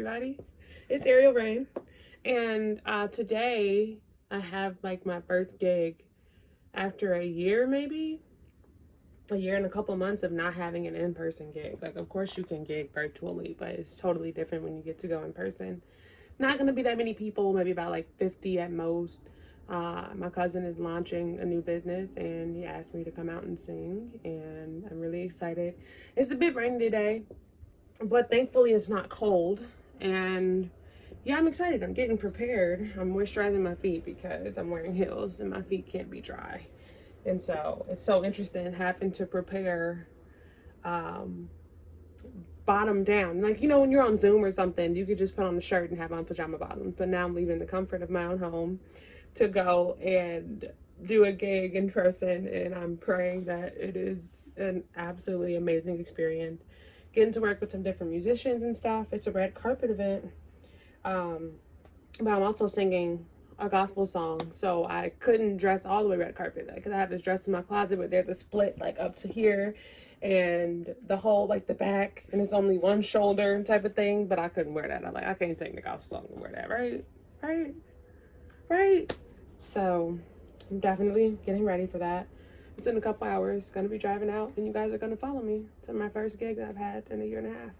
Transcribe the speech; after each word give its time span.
Everybody. 0.00 0.38
It's 0.88 1.04
Ariel 1.04 1.34
Rain, 1.34 1.66
and 2.24 2.80
uh, 2.86 3.08
today 3.08 3.98
I 4.30 4.38
have 4.38 4.76
like 4.82 5.04
my 5.04 5.20
first 5.20 5.58
gig 5.58 6.04
after 6.72 7.12
a 7.16 7.22
year, 7.22 7.66
maybe 7.66 8.18
a 9.30 9.36
year 9.36 9.56
and 9.56 9.66
a 9.66 9.68
couple 9.68 9.94
months 9.98 10.22
of 10.22 10.32
not 10.32 10.54
having 10.54 10.86
an 10.86 10.96
in 10.96 11.12
person 11.12 11.52
gig. 11.52 11.82
Like, 11.82 11.96
of 11.96 12.08
course, 12.08 12.38
you 12.38 12.44
can 12.44 12.64
gig 12.64 12.94
virtually, 12.94 13.54
but 13.58 13.72
it's 13.72 13.98
totally 13.98 14.32
different 14.32 14.64
when 14.64 14.74
you 14.74 14.82
get 14.82 14.98
to 15.00 15.06
go 15.06 15.22
in 15.22 15.34
person. 15.34 15.82
Not 16.38 16.56
gonna 16.56 16.72
be 16.72 16.80
that 16.80 16.96
many 16.96 17.12
people, 17.12 17.52
maybe 17.52 17.72
about 17.72 17.90
like 17.90 18.08
50 18.16 18.58
at 18.58 18.72
most. 18.72 19.20
Uh, 19.68 20.06
my 20.14 20.30
cousin 20.30 20.64
is 20.64 20.78
launching 20.78 21.40
a 21.40 21.44
new 21.44 21.60
business 21.60 22.16
and 22.16 22.56
he 22.56 22.64
asked 22.64 22.94
me 22.94 23.04
to 23.04 23.10
come 23.10 23.28
out 23.28 23.42
and 23.42 23.60
sing, 23.60 24.18
and 24.24 24.82
I'm 24.90 24.98
really 24.98 25.20
excited. 25.20 25.74
It's 26.16 26.30
a 26.30 26.36
bit 26.36 26.54
rainy 26.54 26.78
today, 26.78 27.24
but 28.04 28.30
thankfully 28.30 28.72
it's 28.72 28.88
not 28.88 29.10
cold 29.10 29.60
and 30.00 30.70
yeah 31.24 31.36
i'm 31.36 31.46
excited. 31.46 31.82
I'm 31.82 31.92
getting 31.92 32.18
prepared. 32.18 32.92
I'm 32.98 33.12
moisturizing 33.12 33.60
my 33.60 33.74
feet 33.74 34.04
because 34.04 34.56
i'm 34.58 34.70
wearing 34.70 34.92
heels 34.94 35.40
and 35.40 35.50
my 35.50 35.62
feet 35.62 35.86
can't 35.86 36.10
be 36.10 36.20
dry. 36.20 36.66
And 37.26 37.40
so 37.40 37.84
it's 37.88 38.02
so 38.04 38.24
interesting 38.24 38.72
having 38.72 39.12
to 39.12 39.26
prepare 39.26 40.08
um 40.84 41.48
bottom 42.66 43.04
down. 43.04 43.40
Like 43.42 43.60
you 43.60 43.68
know 43.68 43.80
when 43.80 43.90
you're 43.90 44.02
on 44.02 44.16
zoom 44.16 44.44
or 44.44 44.50
something 44.50 44.94
you 44.94 45.06
could 45.06 45.18
just 45.18 45.36
put 45.36 45.44
on 45.44 45.56
a 45.56 45.60
shirt 45.60 45.90
and 45.90 45.98
have 45.98 46.12
on 46.12 46.24
pajama 46.24 46.58
bottoms. 46.58 46.94
But 46.96 47.08
now 47.08 47.24
i'm 47.24 47.34
leaving 47.34 47.58
the 47.58 47.66
comfort 47.66 48.02
of 48.02 48.10
my 48.10 48.24
own 48.24 48.38
home 48.38 48.80
to 49.34 49.48
go 49.48 49.94
and 50.02 50.70
do 51.06 51.24
a 51.24 51.32
gig 51.32 51.74
in 51.76 51.90
person. 51.90 52.46
And 52.48 52.74
i'm 52.74 52.96
praying 52.96 53.44
that 53.46 53.76
it 53.76 53.96
is 53.96 54.42
an 54.56 54.84
absolutely 54.96 55.56
amazing 55.56 55.98
experience 56.00 56.62
getting 57.12 57.32
to 57.32 57.40
work 57.40 57.60
with 57.60 57.70
some 57.70 57.82
different 57.82 58.12
musicians 58.12 58.62
and 58.62 58.76
stuff. 58.76 59.06
It's 59.12 59.26
a 59.26 59.32
red 59.32 59.54
carpet 59.54 59.90
event. 59.90 60.30
Um, 61.04 61.52
but 62.18 62.30
I'm 62.30 62.42
also 62.42 62.66
singing 62.66 63.24
a 63.58 63.68
gospel 63.68 64.06
song, 64.06 64.50
so 64.50 64.86
I 64.86 65.12
couldn't 65.18 65.58
dress 65.58 65.84
all 65.84 66.02
the 66.02 66.08
way 66.08 66.16
red 66.16 66.34
carpet 66.34 66.70
because 66.74 66.92
I 66.92 66.96
have 66.96 67.10
this 67.10 67.22
dress 67.22 67.46
in 67.46 67.52
my 67.52 67.62
closet, 67.62 67.98
but 67.98 68.10
there's 68.10 68.28
a 68.28 68.34
split 68.34 68.78
like 68.80 68.98
up 68.98 69.16
to 69.16 69.28
here 69.28 69.74
and 70.22 70.94
the 71.06 71.16
whole 71.16 71.46
like 71.46 71.66
the 71.66 71.74
back, 71.74 72.26
and 72.32 72.40
it's 72.40 72.52
only 72.52 72.78
one 72.78 73.00
shoulder 73.00 73.62
type 73.62 73.84
of 73.84 73.94
thing. 73.94 74.26
But 74.26 74.38
I 74.38 74.48
couldn't 74.48 74.74
wear 74.74 74.88
that. 74.88 75.04
I'm 75.04 75.14
like, 75.14 75.26
I 75.26 75.34
can't 75.34 75.56
sing 75.56 75.74
the 75.74 75.80
gospel 75.80 76.18
song 76.18 76.26
and 76.32 76.40
wear 76.40 76.52
that, 76.52 76.68
right? 76.68 77.04
Right? 77.42 77.74
Right? 78.68 79.12
So 79.64 80.18
I'm 80.70 80.80
definitely 80.80 81.38
getting 81.46 81.64
ready 81.64 81.86
for 81.86 81.98
that. 81.98 82.28
It's 82.80 82.86
in 82.86 82.96
a 82.96 83.00
couple 83.02 83.28
hours. 83.28 83.68
Gonna 83.68 83.90
be 83.90 83.98
driving 83.98 84.30
out, 84.30 84.54
and 84.56 84.66
you 84.66 84.72
guys 84.72 84.90
are 84.90 84.96
gonna 84.96 85.14
follow 85.14 85.42
me 85.42 85.66
to 85.82 85.92
my 85.92 86.08
first 86.08 86.38
gig 86.38 86.56
that 86.56 86.70
I've 86.70 86.78
had 86.78 87.04
in 87.10 87.20
a 87.20 87.24
year 87.26 87.36
and 87.36 87.48
a 87.48 87.50
half. 87.50 87.72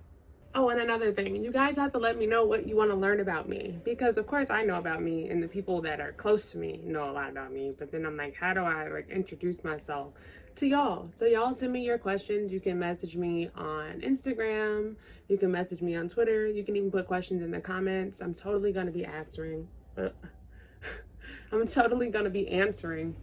Oh, 0.55 0.69
and 0.69 0.79
another 0.79 1.11
thing, 1.11 1.43
you 1.43 1.51
guys 1.51 1.77
have 1.77 1.91
to 1.93 1.99
let 1.99 2.19
me 2.19 2.27
know 2.27 2.45
what 2.45 2.69
you 2.69 2.77
want 2.77 2.91
to 2.91 2.97
learn 2.97 3.21
about 3.21 3.49
me 3.49 3.79
because, 3.83 4.19
of 4.19 4.27
course, 4.27 4.51
I 4.51 4.63
know 4.63 4.77
about 4.77 5.01
me, 5.01 5.31
and 5.31 5.43
the 5.43 5.49
people 5.49 5.81
that 5.81 6.01
are 6.01 6.13
close 6.13 6.51
to 6.51 6.59
me 6.59 6.83
know 6.85 7.09
a 7.09 7.13
lot 7.13 7.31
about 7.31 7.51
me. 7.51 7.73
But 7.79 7.91
then 7.91 8.05
I'm 8.05 8.15
like, 8.15 8.37
how 8.37 8.53
do 8.53 8.61
I 8.61 8.89
like 8.89 9.09
introduce 9.09 9.65
myself 9.65 10.13
to 10.57 10.67
y'all? 10.67 11.09
So 11.15 11.25
y'all 11.25 11.55
send 11.55 11.73
me 11.73 11.81
your 11.81 11.97
questions. 11.97 12.53
You 12.53 12.61
can 12.61 12.79
message 12.79 13.17
me 13.17 13.49
on 13.57 14.03
Instagram. 14.03 14.97
You 15.29 15.39
can 15.39 15.51
message 15.51 15.81
me 15.81 15.97
on 15.97 16.11
Twitter. 16.11 16.47
You 16.47 16.63
can 16.63 16.77
even 16.77 16.91
put 16.91 17.07
questions 17.07 17.41
in 17.41 17.51
the 17.51 17.61
comments. 17.61 18.21
I'm 18.21 18.35
totally 18.35 18.71
gonna 18.71 18.91
be 18.91 19.07
answering. 19.07 19.67
I'm 19.97 21.67
totally 21.67 22.11
gonna 22.11 22.29
be 22.29 22.49
answering 22.49 23.17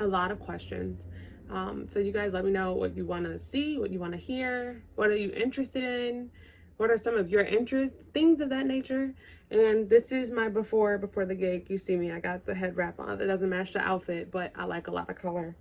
a 0.00 0.06
lot 0.06 0.30
of 0.30 0.40
questions. 0.40 1.08
Um, 1.50 1.86
so 1.88 1.98
you 1.98 2.12
guys 2.12 2.32
let 2.32 2.44
me 2.44 2.50
know 2.50 2.72
what 2.72 2.96
you 2.96 3.04
want 3.04 3.24
to 3.26 3.38
see, 3.38 3.78
what 3.78 3.90
you 3.90 3.98
want 3.98 4.12
to 4.12 4.18
hear, 4.18 4.82
what 4.94 5.08
are 5.08 5.16
you 5.16 5.32
interested 5.32 5.82
in, 5.82 6.30
what 6.76 6.90
are 6.90 6.98
some 6.98 7.16
of 7.16 7.28
your 7.28 7.42
interests, 7.42 7.96
things 8.14 8.40
of 8.40 8.48
that 8.50 8.66
nature. 8.66 9.12
And 9.50 9.90
this 9.90 10.12
is 10.12 10.30
my 10.30 10.48
before 10.48 10.96
before 10.96 11.26
the 11.26 11.34
gig. 11.34 11.68
You 11.68 11.76
see 11.76 11.96
me, 11.96 12.12
I 12.12 12.20
got 12.20 12.46
the 12.46 12.54
head 12.54 12.76
wrap 12.76 13.00
on. 13.00 13.18
That 13.18 13.26
doesn't 13.26 13.48
match 13.48 13.72
the 13.72 13.80
outfit, 13.80 14.30
but 14.30 14.52
I 14.56 14.64
like 14.64 14.86
a 14.86 14.92
lot 14.92 15.10
of 15.10 15.16
color. 15.16 15.56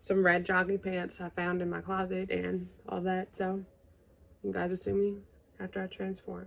Some 0.00 0.24
red 0.24 0.44
jogging 0.44 0.78
pants 0.78 1.20
I 1.20 1.28
found 1.30 1.60
in 1.60 1.68
my 1.68 1.82
closet 1.82 2.30
and 2.30 2.68
all 2.88 3.00
that. 3.02 3.36
So 3.36 3.62
you 4.42 4.52
guys 4.52 4.70
will 4.70 4.76
see 4.76 4.92
me 4.92 5.16
after 5.60 5.82
I 5.82 5.86
transform. 5.86 6.46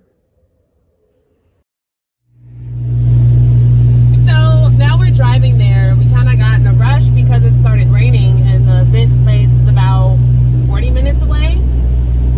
So 4.25 4.69
now 4.69 4.97
we're 4.97 5.11
driving 5.11 5.57
there. 5.57 5.95
We 5.95 6.09
kind 6.09 6.29
of 6.29 6.37
got 6.39 6.59
in 6.59 6.67
a 6.67 6.73
rush 6.73 7.07
because 7.07 7.43
it 7.43 7.55
started 7.55 7.87
raining 7.87 8.41
and 8.41 8.67
the 8.67 8.81
event 8.81 9.13
space 9.13 9.49
is 9.49 9.67
about 9.67 10.17
40 10.67 10.88
minutes 11.03 11.23
away. 11.23 11.55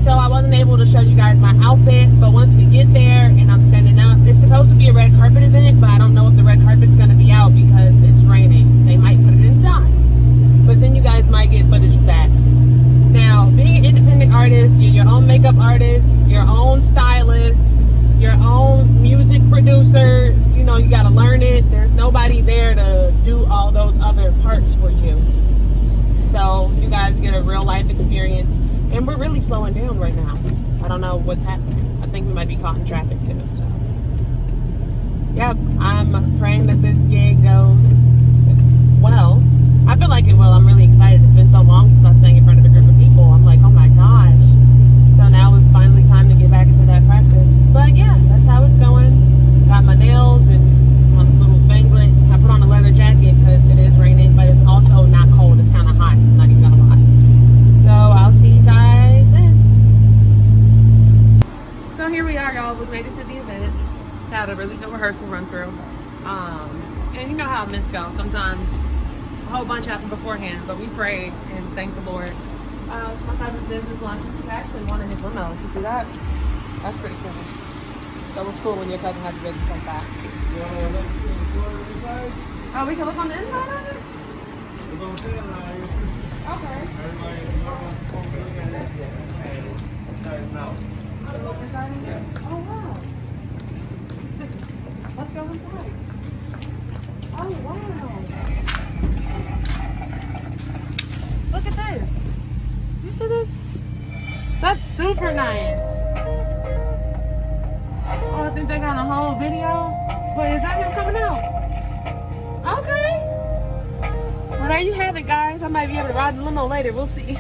So 0.04 0.12
I 0.12 0.28
wasn't 0.28 0.54
able 0.54 0.78
to 0.78 0.86
show 0.86 1.00
you 1.00 1.16
guys 1.16 1.38
my 1.38 1.56
outfit, 1.64 2.08
but 2.20 2.32
once 2.32 2.54
we 2.54 2.66
get 2.66 2.94
there 2.94 3.26
and 3.26 3.52
I'm 3.52 3.68
standing 3.70 3.98
up, 3.98 4.20
it's 4.28 4.40
supposed 4.40 4.70
to 4.70 4.76
be 4.76 4.88
a 4.88 4.94
red 4.94 5.14
carpet 5.16 5.42
event, 5.42 5.82
but 5.82 5.90
I 5.90 5.98
don't 5.98 6.14
know 6.14 6.28
if 6.28 6.36
the 6.36 6.44
red 6.44 6.62
carpet's 6.62 6.96
gonna 6.96 7.16
be 7.16 7.32
out 7.32 7.56
because 7.56 7.98
it's 8.00 8.22
raining. 8.22 8.86
They 8.86 8.98
might 8.98 9.18
put 9.24 9.34
it 9.34 9.44
inside, 9.44 9.90
but 10.68 10.80
then 10.80 10.96
you 10.96 11.02
guys 11.02 11.26
might 11.28 11.50
get 11.50 11.68
footage 11.70 11.96
of 11.96 12.06
that. 12.06 12.30
Now, 12.30 13.50
being 13.50 13.78
an 13.78 13.86
independent 13.86 14.32
artist, 14.32 14.80
you're 14.80 14.94
your 14.94 15.08
own 15.08 15.26
makeup 15.26 15.58
artist, 15.58 16.16
your 16.28 16.44
own 16.44 16.82
stylist, 16.82 17.80
your 18.20 18.34
own 18.34 19.02
music 19.02 19.42
producer, 19.50 20.38
you 20.54 20.64
know, 20.64 20.78
you 20.78 20.88
got 20.88 21.04
to 21.04 21.10
learn 21.10 21.42
it. 21.42 21.70
There's 21.72 21.94
nobody 21.94 22.42
there 22.42 22.76
to 22.76 23.12
do 23.24 23.44
all 23.48 23.72
those 23.72 23.98
other 24.00 24.32
parts 24.44 24.76
for 24.76 24.92
you. 24.92 25.20
So 26.32 26.72
you 26.78 26.90
guys 26.90 27.18
get 27.18 27.34
a 27.34 27.44
real 27.44 27.64
life 27.64 27.90
experience. 27.90 28.56
And 28.94 29.06
we're 29.06 29.18
really 29.18 29.42
slowing 29.42 29.74
down 29.74 30.00
right 30.00 30.16
now. 30.16 30.40
I 30.82 30.88
don't 30.88 31.02
know 31.02 31.18
what's 31.18 31.42
happening. 31.42 32.00
I 32.02 32.08
think 32.08 32.26
we 32.26 32.34
might 32.34 32.48
be 32.48 32.56
caught 32.56 32.78
in 32.78 32.86
traffic 32.86 33.20
too. 33.20 33.42
So, 33.58 33.68
yep, 35.36 35.58
I'm 35.80 36.40
praying 36.40 36.68
that 36.68 36.82
this 36.82 37.00
gig 37.00 37.44
goes 37.44 37.61
to 116.62 116.68
ride 116.68 116.86
the 116.86 116.92
limo 116.92 116.94
later. 116.94 116.94
We'll 116.94 117.08
see. 117.08 117.38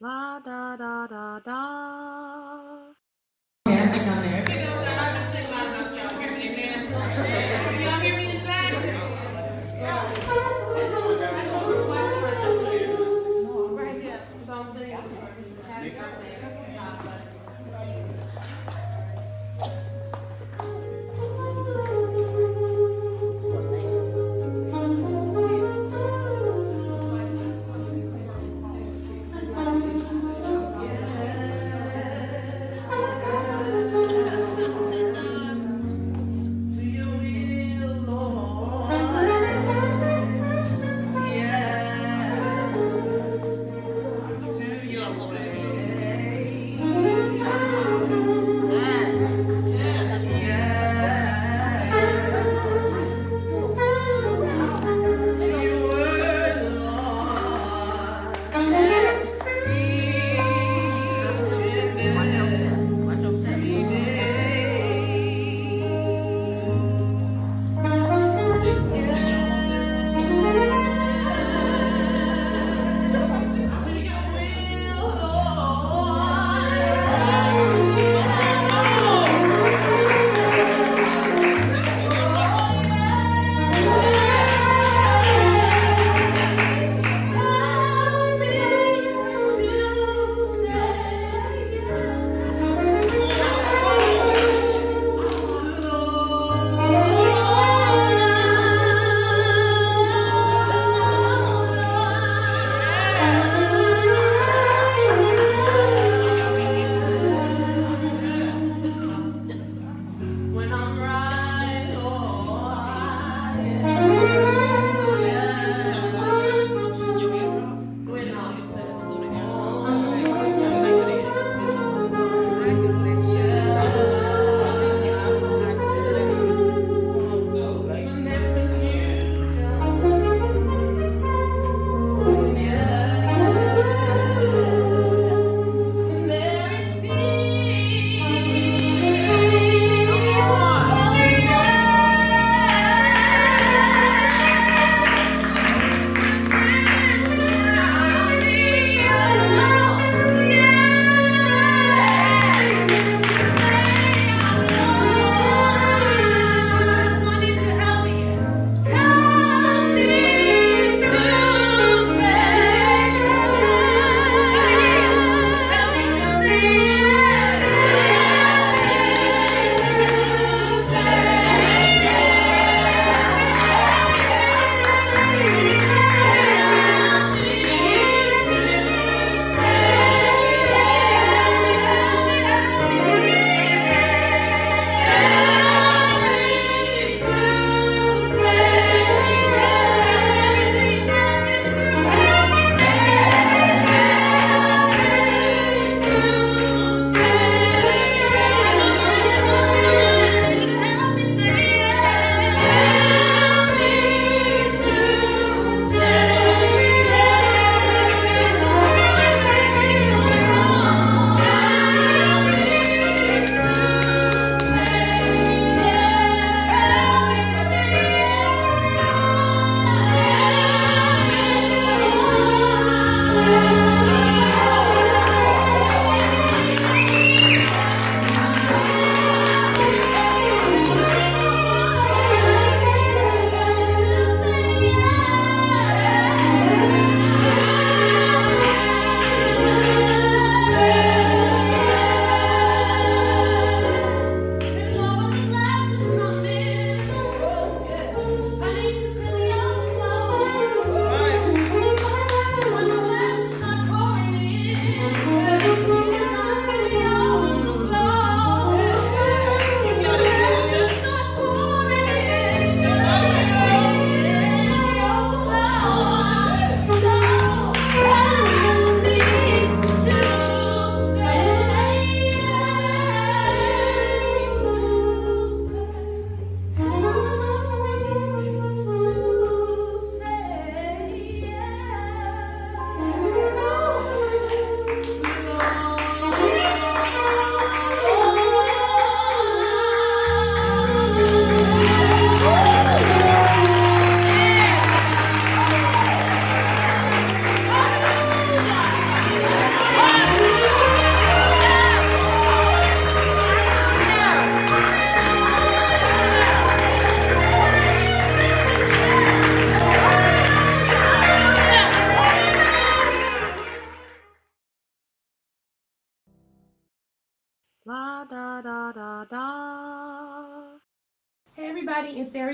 La 0.00 0.40
da 0.40 0.76
da 0.76 1.06
da 1.06 1.40
da. 1.40 2.94
Yeah, 9.76 10.63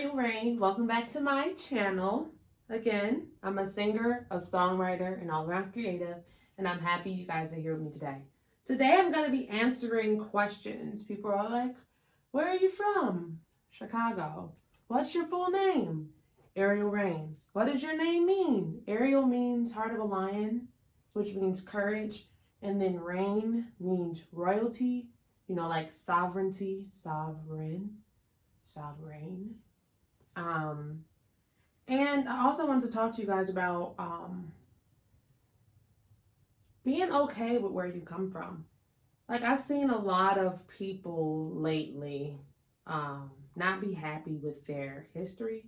Ariel 0.00 0.16
Rain. 0.16 0.58
Welcome 0.58 0.86
back 0.86 1.10
to 1.12 1.20
my 1.20 1.52
channel. 1.52 2.30
Again, 2.70 3.26
I'm 3.42 3.58
a 3.58 3.66
singer, 3.66 4.26
a 4.30 4.36
songwriter, 4.36 5.20
and 5.20 5.30
all-around 5.30 5.74
creative, 5.74 6.16
and 6.56 6.66
I'm 6.66 6.78
happy 6.78 7.10
you 7.10 7.26
guys 7.26 7.52
are 7.52 7.56
here 7.56 7.74
with 7.74 7.82
me 7.82 7.90
today. 7.90 8.16
Today 8.64 8.96
I'm 8.96 9.12
going 9.12 9.26
to 9.26 9.30
be 9.30 9.46
answering 9.50 10.18
questions. 10.18 11.02
People 11.02 11.30
are 11.30 11.50
like, 11.50 11.76
where 12.30 12.48
are 12.48 12.56
you 12.56 12.70
from? 12.70 13.40
Chicago. 13.68 14.54
What's 14.86 15.14
your 15.14 15.26
full 15.26 15.50
name? 15.50 16.08
Ariel 16.56 16.88
Rain. 16.88 17.36
What 17.52 17.66
does 17.66 17.82
your 17.82 17.94
name 17.94 18.24
mean? 18.24 18.80
Ariel 18.88 19.26
means 19.26 19.70
heart 19.70 19.92
of 19.92 20.00
a 20.00 20.04
lion, 20.04 20.66
which 21.12 21.34
means 21.34 21.60
courage, 21.60 22.26
and 22.62 22.80
then 22.80 22.98
Rain 22.98 23.66
means 23.78 24.22
royalty, 24.32 25.10
you 25.46 25.54
know, 25.54 25.68
like 25.68 25.92
sovereignty, 25.92 26.86
sovereign, 26.88 27.98
sovereign. 28.64 29.56
Um, 30.40 31.04
and 31.88 32.28
I 32.28 32.44
also 32.44 32.66
wanted 32.66 32.86
to 32.86 32.92
talk 32.92 33.14
to 33.14 33.20
you 33.20 33.26
guys 33.26 33.50
about 33.50 33.94
um, 33.98 34.50
being 36.84 37.12
okay 37.12 37.58
with 37.58 37.72
where 37.72 37.86
you 37.86 38.00
come 38.00 38.30
from. 38.30 38.64
Like 39.28 39.42
I've 39.42 39.58
seen 39.58 39.90
a 39.90 39.98
lot 39.98 40.38
of 40.38 40.66
people 40.68 41.52
lately 41.54 42.38
um, 42.86 43.30
not 43.54 43.80
be 43.80 43.92
happy 43.92 44.36
with 44.36 44.66
their 44.66 45.06
history, 45.14 45.66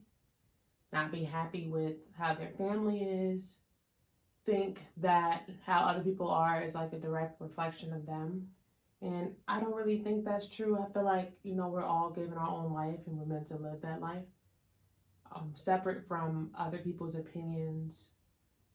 not 0.93 1.13
be 1.13 1.25
happy 1.25 1.69
with 1.69 1.97
how 2.19 2.35
their 2.35 2.51
family 2.59 3.03
is, 3.03 3.57
think 4.45 4.81
that 4.97 5.49
how 5.65 5.81
other 5.83 6.03
people 6.03 6.29
are 6.29 6.63
is 6.63 6.75
like 6.75 6.93
a 6.93 6.99
direct 6.99 7.41
reflection 7.41 7.93
of 7.93 8.07
them 8.07 8.49
and 9.03 9.35
I 9.49 9.59
don't 9.59 9.75
really 9.75 9.99
think 9.99 10.25
that's 10.25 10.47
true. 10.47 10.79
I 10.79 10.91
feel 10.93 11.05
like, 11.05 11.33
you 11.43 11.57
know, 11.57 11.69
we're 11.69 11.85
all 11.85 12.11
given 12.11 12.39
our 12.39 12.49
own 12.49 12.73
life 12.73 13.01
and 13.07 13.19
we're 13.19 13.27
meant 13.27 13.49
to 13.49 13.57
live 13.57 13.81
that 13.83 14.01
life. 14.01 14.23
Um, 15.35 15.53
separate 15.55 16.07
from 16.07 16.51
other 16.59 16.79
people's 16.79 17.15
opinions, 17.15 18.11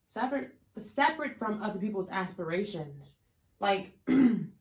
separate 0.08 0.50
separate 0.76 1.38
from 1.38 1.62
other 1.62 1.78
people's 1.78 2.10
aspirations. 2.10 3.14
Like 3.60 3.92
when 4.06 4.52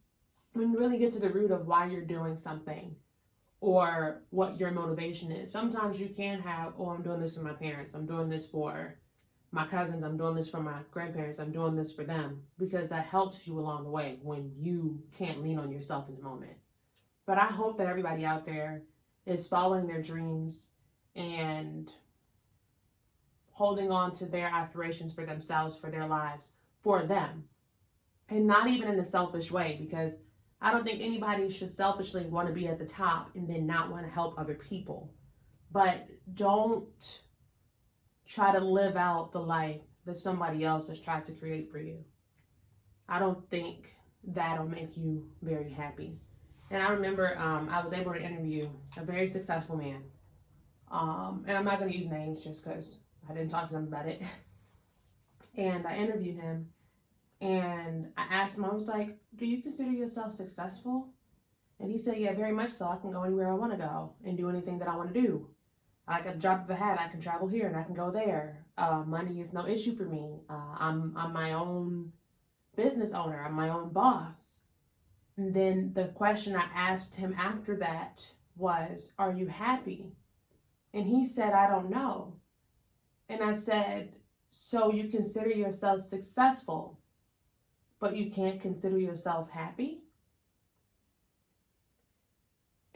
you 0.55 0.77
really 0.77 0.97
get 0.97 1.13
to 1.13 1.19
the 1.19 1.29
root 1.29 1.51
of 1.51 1.67
why 1.67 1.87
you're 1.87 2.05
doing 2.05 2.37
something 2.37 2.95
or 3.59 4.21
what 4.29 4.59
your 4.59 4.71
motivation 4.71 5.31
is. 5.31 5.51
Sometimes 5.51 5.99
you 5.99 6.09
can 6.09 6.39
have, 6.39 6.73
oh, 6.77 6.89
I'm 6.89 7.01
doing 7.01 7.19
this 7.19 7.35
for 7.35 7.41
my 7.41 7.53
parents. 7.53 7.93
I'm 7.95 8.05
doing 8.05 8.29
this 8.29 8.45
for 8.45 8.97
my 9.51 9.65
cousins, 9.65 10.03
I'm 10.03 10.17
doing 10.17 10.35
this 10.35 10.49
for 10.49 10.61
my 10.61 10.79
grandparents, 10.91 11.39
I'm 11.39 11.51
doing 11.51 11.75
this 11.75 11.93
for 11.93 12.03
them 12.03 12.43
because 12.57 12.89
that 12.89 13.05
helps 13.05 13.47
you 13.47 13.57
along 13.57 13.83
the 13.83 13.89
way 13.89 14.19
when 14.21 14.51
you 14.59 15.01
can't 15.17 15.41
lean 15.41 15.57
on 15.57 15.71
yourself 15.71 16.09
in 16.09 16.15
the 16.15 16.21
moment. 16.21 16.57
But 17.25 17.37
I 17.37 17.45
hope 17.45 17.77
that 17.77 17.87
everybody 17.87 18.25
out 18.25 18.45
there 18.45 18.83
is 19.25 19.47
following 19.47 19.87
their 19.87 20.01
dreams 20.01 20.67
and 21.17 21.91
holding 23.51 23.91
on 23.91 24.13
to 24.13 24.25
their 24.25 24.47
aspirations 24.47 25.13
for 25.13 25.25
themselves, 25.25 25.77
for 25.77 25.89
their 25.89 26.07
lives, 26.07 26.49
for 26.83 27.05
them. 27.05 27.43
And 28.29 28.45
not 28.45 28.67
even 28.67 28.89
in 28.89 28.99
a 28.99 29.05
selfish 29.05 29.51
way 29.51 29.77
because 29.79 30.17
I 30.61 30.71
don't 30.71 30.83
think 30.83 31.01
anybody 31.01 31.49
should 31.49 31.71
selfishly 31.71 32.25
want 32.25 32.47
to 32.47 32.53
be 32.53 32.67
at 32.67 32.77
the 32.77 32.85
top 32.85 33.31
and 33.35 33.47
then 33.47 33.65
not 33.65 33.91
want 33.91 34.05
to 34.05 34.11
help 34.11 34.37
other 34.37 34.53
people. 34.53 35.11
But 35.71 36.07
don't 36.33 37.21
try 38.27 38.51
to 38.51 38.63
live 38.63 38.95
out 38.95 39.31
the 39.31 39.39
life 39.39 39.81
that 40.05 40.15
somebody 40.15 40.63
else 40.63 40.87
has 40.87 40.99
tried 40.99 41.23
to 41.25 41.33
create 41.33 41.71
for 41.71 41.79
you. 41.79 41.97
I 43.09 43.19
don't 43.19 43.49
think 43.49 43.95
that'll 44.23 44.67
make 44.67 44.97
you 44.97 45.25
very 45.41 45.71
happy. 45.71 46.19
And 46.69 46.83
I 46.83 46.89
remember 46.89 47.37
um, 47.37 47.69
I 47.69 47.81
was 47.81 47.93
able 47.93 48.13
to 48.13 48.21
interview 48.21 48.69
a 48.97 49.03
very 49.03 49.25
successful 49.27 49.77
man. 49.77 50.03
Um, 50.89 51.43
and 51.47 51.57
I'm 51.57 51.65
not 51.65 51.79
going 51.79 51.91
to 51.91 51.97
use 51.97 52.09
names 52.09 52.43
just 52.43 52.63
because 52.63 52.99
I 53.29 53.33
didn't 53.33 53.49
talk 53.49 53.67
to 53.67 53.73
them 53.73 53.87
about 53.87 54.07
it. 54.07 54.21
and 55.57 55.85
I 55.85 55.97
interviewed 55.97 56.37
him 56.37 56.69
and 57.41 58.07
I 58.17 58.25
asked 58.31 58.57
him, 58.57 58.65
I 58.65 58.73
was 58.73 58.87
like, 58.87 59.17
Do 59.35 59.45
you 59.45 59.61
consider 59.61 59.91
yourself 59.91 60.33
successful? 60.33 61.09
And 61.79 61.91
he 61.91 61.97
said, 61.97 62.17
Yeah, 62.17 62.33
very 62.33 62.53
much 62.53 62.71
so. 62.71 62.87
I 62.87 62.97
can 62.97 63.11
go 63.11 63.23
anywhere 63.23 63.51
I 63.51 63.55
want 63.55 63.73
to 63.73 63.77
go 63.77 64.13
and 64.25 64.37
do 64.37 64.49
anything 64.49 64.79
that 64.79 64.87
I 64.87 64.95
want 64.95 65.13
to 65.13 65.21
do. 65.21 65.47
I 66.07 66.21
got 66.21 66.35
a 66.35 66.39
drop 66.39 66.63
of 66.63 66.69
a 66.69 66.75
hat. 66.75 66.99
I 66.99 67.09
can 67.09 67.19
travel 67.19 67.47
here 67.47 67.67
and 67.67 67.75
I 67.75 67.83
can 67.83 67.93
go 67.93 68.11
there. 68.11 68.65
Uh, 68.77 69.03
money 69.05 69.41
is 69.41 69.51
no 69.51 69.67
issue 69.67 69.95
for 69.95 70.05
me. 70.05 70.39
Uh, 70.49 70.75
I'm 70.79 71.15
I'm 71.17 71.33
my 71.33 71.53
own 71.53 72.13
business 72.75 73.13
owner. 73.13 73.43
I'm 73.43 73.53
my 73.53 73.69
own 73.69 73.89
boss. 73.89 74.59
And 75.35 75.53
then 75.53 75.91
the 75.93 76.05
question 76.05 76.55
I 76.55 76.65
asked 76.73 77.13
him 77.13 77.35
after 77.37 77.75
that 77.77 78.25
was, 78.55 79.13
"Are 79.19 79.33
you 79.33 79.47
happy?" 79.47 80.13
And 80.97 81.05
he 81.05 81.23
said, 81.25 81.53
"I 81.53 81.67
don't 81.67 81.91
know." 81.91 82.33
And 83.29 83.43
I 83.43 83.53
said, 83.53 84.15
"So 84.49 84.91
you 84.91 85.09
consider 85.09 85.51
yourself 85.51 85.99
successful, 85.99 86.97
but 87.99 88.15
you 88.17 88.31
can't 88.31 88.59
consider 88.59 88.97
yourself 88.97 89.47
happy?" 89.51 90.01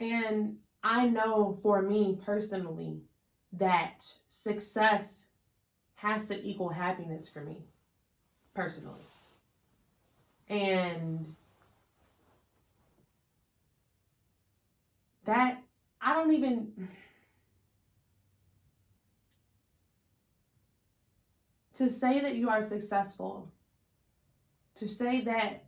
And 0.00 0.58
I 0.82 1.08
know 1.08 1.60
for 1.62 1.80
me 1.80 2.16
personally 2.16 3.04
that 3.52 4.18
success 4.26 5.28
has 5.94 6.26
to 6.26 6.44
equal 6.44 6.70
happiness 6.70 7.28
for 7.28 7.44
me 7.44 7.62
personally. 8.52 9.06
And 10.48 11.36
that 15.24 15.62
I 16.00 16.14
don't 16.14 16.32
even 16.32 16.88
to 21.82 21.90
say 21.90 22.20
that 22.20 22.36
you 22.36 22.48
are 22.48 22.62
successful, 22.62 23.50
to 24.76 24.86
say 24.86 25.20
that 25.20 25.64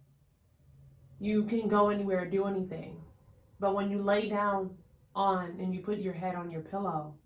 you 1.18 1.42
can 1.42 1.66
go 1.66 1.88
anywhere, 1.88 2.24
do 2.24 2.44
anything, 2.44 2.96
but 3.58 3.74
when 3.74 3.90
you 3.90 4.00
lay 4.00 4.28
down 4.28 4.70
on 5.16 5.56
and 5.58 5.74
you 5.74 5.80
put 5.80 5.98
your 5.98 6.12
head 6.12 6.36
on 6.36 6.52
your 6.52 6.60
pillow, 6.60 7.16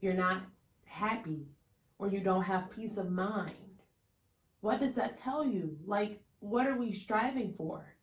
you're 0.00 0.14
not 0.14 0.40
happy 0.86 1.48
or 1.98 2.08
you 2.08 2.20
don't 2.20 2.42
have 2.42 2.70
peace 2.70 2.96
of 2.96 3.10
mind. 3.10 3.82
What 4.62 4.80
does 4.80 4.94
that 4.94 5.16
tell 5.16 5.44
you? 5.44 5.76
Like, 5.84 6.22
what 6.38 6.66
are 6.66 6.78
we 6.78 6.94
striving 6.94 7.52
for? 7.52 7.94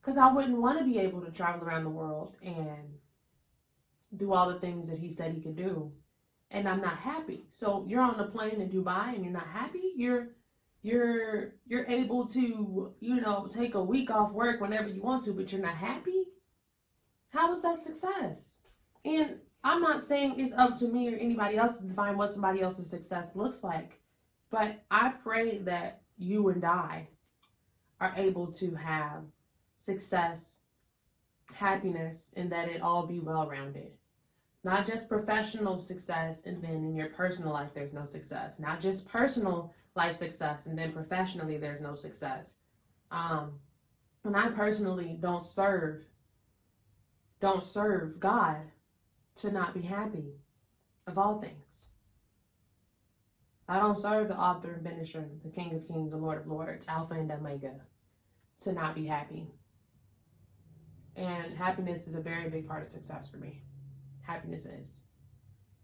Because 0.00 0.16
I 0.16 0.32
wouldn't 0.32 0.62
want 0.62 0.78
to 0.78 0.84
be 0.86 0.98
able 0.98 1.20
to 1.20 1.30
travel 1.30 1.68
around 1.68 1.84
the 1.84 1.90
world 1.90 2.36
and 2.42 2.88
do 4.16 4.32
all 4.32 4.48
the 4.48 4.60
things 4.60 4.88
that 4.88 4.98
he 4.98 5.10
said 5.10 5.34
he 5.34 5.42
could 5.42 5.56
do. 5.56 5.92
And 6.52 6.68
I'm 6.68 6.80
not 6.80 6.98
happy. 6.98 7.46
So 7.50 7.84
you're 7.88 8.02
on 8.02 8.18
the 8.18 8.24
plane 8.24 8.60
in 8.60 8.68
Dubai 8.68 9.14
and 9.14 9.24
you're 9.24 9.32
not 9.32 9.48
happy? 9.48 9.92
You're 9.96 10.28
you're 10.82 11.54
you're 11.66 11.86
able 11.86 12.26
to, 12.28 12.92
you 13.00 13.20
know, 13.20 13.48
take 13.52 13.74
a 13.74 13.82
week 13.82 14.10
off 14.10 14.32
work 14.32 14.60
whenever 14.60 14.88
you 14.88 15.00
want 15.00 15.24
to, 15.24 15.32
but 15.32 15.50
you're 15.50 15.62
not 15.62 15.74
happy? 15.74 16.24
How 17.30 17.50
is 17.52 17.62
that 17.62 17.78
success? 17.78 18.58
And 19.04 19.36
I'm 19.64 19.80
not 19.80 20.02
saying 20.02 20.38
it's 20.38 20.52
up 20.52 20.78
to 20.80 20.88
me 20.88 21.12
or 21.12 21.16
anybody 21.16 21.56
else 21.56 21.78
to 21.78 21.84
define 21.84 22.18
what 22.18 22.30
somebody 22.30 22.60
else's 22.60 22.90
success 22.90 23.28
looks 23.34 23.64
like, 23.64 23.98
but 24.50 24.82
I 24.90 25.12
pray 25.22 25.58
that 25.58 26.02
you 26.18 26.48
and 26.50 26.64
I 26.64 27.08
are 28.00 28.12
able 28.16 28.48
to 28.48 28.74
have 28.74 29.22
success, 29.78 30.56
happiness, 31.54 32.32
and 32.36 32.50
that 32.52 32.68
it 32.68 32.82
all 32.82 33.06
be 33.06 33.20
well 33.20 33.48
rounded. 33.48 33.92
Not 34.64 34.86
just 34.86 35.08
professional 35.08 35.78
success 35.78 36.42
and 36.46 36.62
then 36.62 36.84
in 36.84 36.94
your 36.94 37.08
personal 37.08 37.52
life 37.52 37.70
there's 37.74 37.92
no 37.92 38.04
success. 38.04 38.58
Not 38.58 38.80
just 38.80 39.08
personal 39.08 39.72
life 39.96 40.16
success 40.16 40.66
and 40.66 40.78
then 40.78 40.92
professionally 40.92 41.58
there's 41.58 41.80
no 41.80 41.94
success. 41.94 42.54
Um, 43.10 43.58
and 44.24 44.36
I 44.36 44.48
personally 44.48 45.18
don't 45.20 45.44
serve 45.44 46.04
don't 47.40 47.64
serve 47.64 48.20
God 48.20 48.60
to 49.34 49.50
not 49.50 49.74
be 49.74 49.82
happy 49.82 50.36
of 51.08 51.18
all 51.18 51.40
things. 51.40 51.86
I 53.68 53.80
don't 53.80 53.98
serve 53.98 54.28
the 54.28 54.38
author 54.38 54.74
and 54.74 54.86
finisher, 54.86 55.28
the 55.42 55.50
King 55.50 55.74
of 55.74 55.86
Kings, 55.88 56.12
the 56.12 56.18
Lord 56.18 56.38
of 56.38 56.46
Lords, 56.46 56.86
Alpha 56.88 57.14
and 57.14 57.30
Omega, 57.32 57.74
to 58.60 58.72
not 58.72 58.94
be 58.94 59.06
happy. 59.06 59.48
And 61.16 61.52
happiness 61.56 62.06
is 62.06 62.14
a 62.14 62.20
very 62.20 62.48
big 62.48 62.68
part 62.68 62.82
of 62.82 62.88
success 62.88 63.28
for 63.28 63.38
me. 63.38 63.62
Happiness 64.22 64.66
is. 64.66 65.00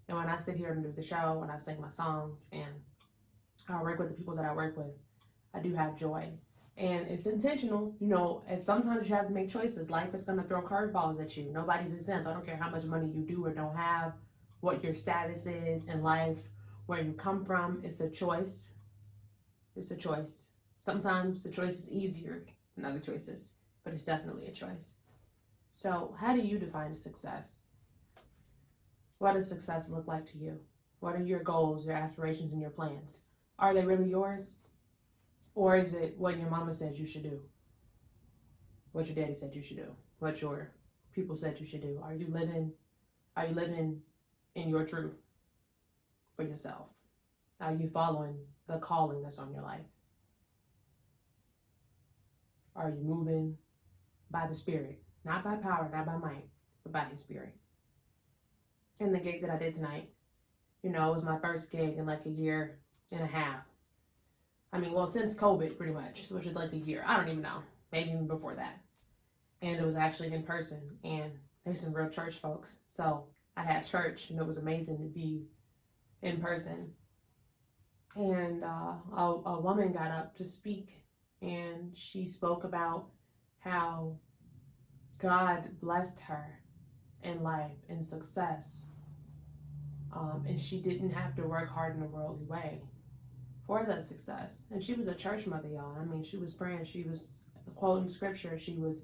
And 0.09 0.16
when 0.16 0.28
I 0.28 0.37
sit 0.37 0.57
here 0.57 0.73
and 0.73 0.83
do 0.83 0.92
the 0.92 1.02
show, 1.02 1.38
when 1.38 1.50
I 1.50 1.57
sing 1.57 1.80
my 1.80 1.90
songs, 1.90 2.47
and 2.52 2.73
I 3.68 3.83
work 3.83 3.99
with 3.99 4.09
the 4.09 4.14
people 4.14 4.35
that 4.37 4.45
I 4.45 4.54
work 4.54 4.76
with, 4.76 4.97
I 5.54 5.61
do 5.61 5.75
have 5.75 5.97
joy 5.97 6.33
and 6.78 7.09
it's 7.09 7.26
intentional, 7.26 7.92
you 7.99 8.07
know, 8.07 8.45
and 8.47 8.61
sometimes 8.61 9.09
you 9.09 9.14
have 9.16 9.26
to 9.26 9.33
make 9.33 9.49
choices. 9.49 9.90
Life 9.90 10.14
is 10.14 10.23
going 10.23 10.38
to 10.38 10.45
throw 10.45 10.62
curveballs 10.62 11.21
at 11.21 11.37
you. 11.37 11.50
Nobody's 11.52 11.92
exempt. 11.92 12.28
I 12.28 12.33
don't 12.33 12.47
care 12.47 12.57
how 12.57 12.71
much 12.71 12.85
money 12.85 13.09
you 13.09 13.23
do 13.23 13.45
or 13.45 13.52
don't 13.52 13.76
have, 13.76 14.12
what 14.61 14.83
your 14.85 14.95
status 14.95 15.47
is 15.47 15.87
in 15.87 16.04
life, 16.04 16.40
where 16.87 17.02
you 17.02 17.12
come 17.14 17.45
from. 17.45 17.80
It's 17.83 18.00
a 18.00 18.09
choice. 18.09 18.68
It's 19.75 19.90
a 19.90 19.97
choice. 19.97 20.45
Sometimes 20.78 21.42
the 21.42 21.50
choice 21.50 21.80
is 21.80 21.90
easier 21.90 22.45
than 22.76 22.85
other 22.85 23.00
choices, 23.00 23.49
but 23.83 23.92
it's 23.92 24.04
definitely 24.04 24.47
a 24.47 24.52
choice. 24.52 24.95
So, 25.75 26.14
how 26.18 26.33
do 26.33 26.40
you 26.40 26.59
define 26.59 26.95
success? 26.95 27.62
What 29.18 29.34
does 29.34 29.48
success 29.48 29.90
look 29.90 30.06
like 30.06 30.30
to 30.32 30.38
you? 30.38 30.58
What 31.00 31.14
are 31.14 31.22
your 31.22 31.42
goals, 31.42 31.84
your 31.84 31.94
aspirations, 31.94 32.52
and 32.52 32.60
your 32.60 32.70
plans? 32.70 33.22
Are 33.58 33.75
they 33.75 33.84
really 33.84 34.08
yours? 34.08 34.52
Or 35.54 35.76
is 35.76 35.94
it 35.94 36.14
what 36.16 36.38
your 36.38 36.48
mama 36.48 36.72
said 36.72 36.96
you 36.96 37.06
should 37.06 37.25
do? 37.25 37.40
What 38.92 39.06
your 39.06 39.16
daddy 39.16 39.34
said 39.34 39.54
you 39.54 39.62
should 39.62 39.76
do? 39.76 39.90
What 40.18 40.40
your 40.40 40.70
people 41.12 41.37
said 41.37 41.58
you 41.58 41.66
should 41.66 41.82
do? 41.82 42.00
Are 42.02 42.14
you 42.14 42.28
living 42.28 42.72
are 43.37 43.46
you 43.46 43.54
living 43.54 44.00
in 44.56 44.68
your 44.68 44.84
truth 44.84 45.14
for 46.34 46.42
yourself? 46.42 46.87
Are 47.60 47.72
you 47.72 47.88
following 47.88 48.37
the 48.66 48.78
calling 48.78 49.22
that's 49.22 49.38
on 49.38 49.52
your 49.52 49.62
life? 49.62 49.87
Are 52.75 52.90
you 52.90 53.02
moving 53.02 53.56
by 54.30 54.48
the 54.48 54.54
Spirit? 54.54 55.00
Not 55.25 55.44
by 55.44 55.54
power, 55.56 55.88
not 55.92 56.06
by 56.06 56.16
might, 56.16 56.48
but 56.82 56.92
by 56.92 57.04
His 57.04 57.20
Spirit. 57.20 57.54
And 59.00 59.14
the 59.14 59.19
gig 59.19 59.40
that 59.43 59.50
I 59.50 59.57
did 59.57 59.75
tonight, 59.75 60.11
you 60.83 60.90
know, 60.90 61.11
it 61.11 61.14
was 61.14 61.23
my 61.23 61.38
first 61.38 61.71
gig 61.71 61.97
in 61.97 62.07
like 62.07 62.26
a 62.26 62.31
year 62.31 62.78
and 63.12 63.23
a 63.23 63.26
half. 63.26 63.64
I 64.73 64.78
mean, 64.78 64.93
well, 64.93 65.07
since 65.07 65.35
COVID, 65.35 65.76
pretty 65.76 65.93
much, 65.93 66.28
which 66.31 66.47
is 66.47 66.55
like 66.55 66.73
a 66.73 66.78
year. 66.78 67.05
I 67.07 67.17
don't 67.17 67.28
even 67.28 67.43
know. 67.43 67.62
Maybe 67.90 68.11
even 68.11 68.26
before 68.26 68.55
that. 68.55 68.81
And 69.62 69.76
it 69.76 69.85
was 69.85 69.97
actually 69.97 70.33
in 70.33 70.43
person. 70.43 70.81
And 71.05 71.33
there's 71.64 71.81
some 71.81 71.95
real 71.95 72.11
church 72.11 72.35
folks. 72.37 72.76
So 72.88 73.25
I 73.57 73.62
had 73.62 73.87
church, 73.87 74.31
and 74.31 74.38
it 74.38 74.47
was 74.47 74.57
amazing 74.57 74.99
to 74.99 75.09
be 75.09 75.47
in 76.23 76.40
person. 76.40 76.93
And 78.17 78.64
uh, 78.64 78.95
a, 79.17 79.43
a 79.47 79.61
woman 79.61 79.93
got 79.93 80.11
up 80.11 80.35
to 80.37 80.45
speak, 80.45 81.02
and 81.40 81.97
she 81.97 82.26
spoke 82.26 82.64
about 82.64 83.07
how 83.61 84.17
God 85.19 85.69
blessed 85.81 86.21
her 86.21 86.61
in 87.23 87.43
life 87.43 87.76
and 87.88 88.05
success. 88.05 88.85
Um, 90.12 90.44
and 90.48 90.58
she 90.58 90.80
didn't 90.80 91.10
have 91.10 91.34
to 91.36 91.42
work 91.42 91.68
hard 91.68 91.96
in 91.96 92.02
a 92.02 92.06
worldly 92.06 92.46
way 92.46 92.80
for 93.66 93.84
that 93.86 94.02
success. 94.02 94.62
And 94.70 94.82
she 94.82 94.94
was 94.94 95.06
a 95.06 95.14
church 95.14 95.46
mother, 95.46 95.68
y'all. 95.68 95.96
I 96.00 96.04
mean, 96.04 96.24
she 96.24 96.38
was 96.38 96.54
praying, 96.54 96.84
she 96.84 97.02
was 97.02 97.28
quoting 97.74 98.08
scripture, 98.08 98.58
she 98.58 98.74
was 98.76 99.02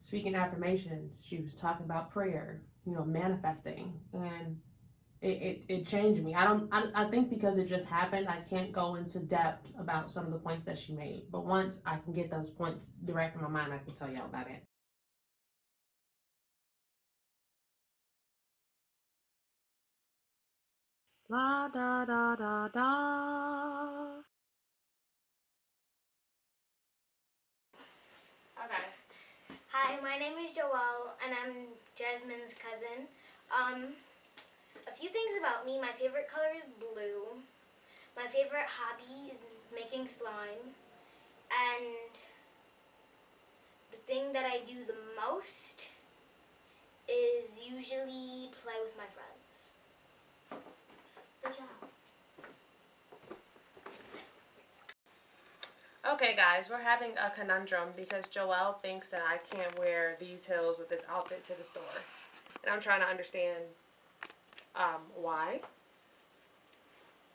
speaking 0.00 0.34
affirmations, 0.34 1.24
she 1.24 1.38
was 1.38 1.54
talking 1.54 1.86
about 1.86 2.10
prayer, 2.10 2.60
you 2.84 2.92
know, 2.92 3.04
manifesting. 3.04 3.94
And 4.12 4.58
it, 5.20 5.28
it, 5.28 5.64
it 5.68 5.86
changed 5.88 6.22
me. 6.22 6.34
I 6.34 6.44
don't 6.44 6.68
I, 6.70 6.84
I 6.94 7.10
think 7.10 7.30
because 7.30 7.58
it 7.58 7.66
just 7.66 7.88
happened, 7.88 8.28
I 8.28 8.40
can't 8.48 8.70
go 8.70 8.94
into 8.94 9.18
depth 9.18 9.70
about 9.78 10.12
some 10.12 10.26
of 10.26 10.32
the 10.32 10.38
points 10.38 10.64
that 10.64 10.78
she 10.78 10.92
made. 10.92 11.24
But 11.30 11.44
once 11.44 11.80
I 11.84 11.96
can 11.96 12.12
get 12.12 12.30
those 12.30 12.50
points 12.50 12.92
direct 13.04 13.36
in 13.36 13.42
my 13.42 13.48
mind, 13.48 13.72
I 13.72 13.78
can 13.78 13.94
tell 13.94 14.10
y'all 14.10 14.26
about 14.26 14.48
it. 14.48 14.62
La 21.30 21.68
da 21.68 22.06
da 22.06 22.34
da 22.36 22.68
da. 22.68 24.22
Okay. 28.56 28.86
Hi, 29.68 30.00
my 30.00 30.16
name 30.16 30.38
is 30.42 30.52
Joelle, 30.56 31.12
and 31.22 31.34
I'm 31.36 31.66
Jasmine's 31.96 32.54
cousin. 32.54 33.04
Um, 33.52 33.92
a 34.90 34.96
few 34.96 35.10
things 35.10 35.34
about 35.38 35.66
me. 35.66 35.78
My 35.78 35.92
favorite 36.00 36.30
color 36.32 36.48
is 36.56 36.64
blue. 36.80 37.44
My 38.16 38.26
favorite 38.28 38.64
hobby 38.64 39.30
is 39.30 39.36
making 39.74 40.08
slime. 40.08 40.72
And 41.52 42.08
the 43.92 43.98
thing 44.06 44.32
that 44.32 44.46
I 44.46 44.60
do 44.66 44.86
the 44.86 44.96
most 45.20 45.88
is 47.06 47.50
usually 47.60 48.48
play 48.64 48.80
with 48.82 48.96
my 48.96 49.12
friends. 49.12 49.37
Good 51.48 51.56
job. 51.56 51.66
Okay, 56.12 56.36
guys, 56.36 56.68
we're 56.68 56.80
having 56.80 57.12
a 57.12 57.30
conundrum 57.30 57.88
because 57.96 58.26
Joelle 58.26 58.80
thinks 58.82 59.08
that 59.10 59.22
I 59.26 59.38
can't 59.38 59.78
wear 59.78 60.16
these 60.20 60.44
heels 60.44 60.78
with 60.78 60.90
this 60.90 61.02
outfit 61.08 61.44
to 61.46 61.54
the 61.54 61.64
store. 61.64 61.82
And 62.64 62.72
I'm 62.72 62.80
trying 62.80 63.00
to 63.00 63.06
understand 63.06 63.64
um, 64.76 65.00
why. 65.14 65.60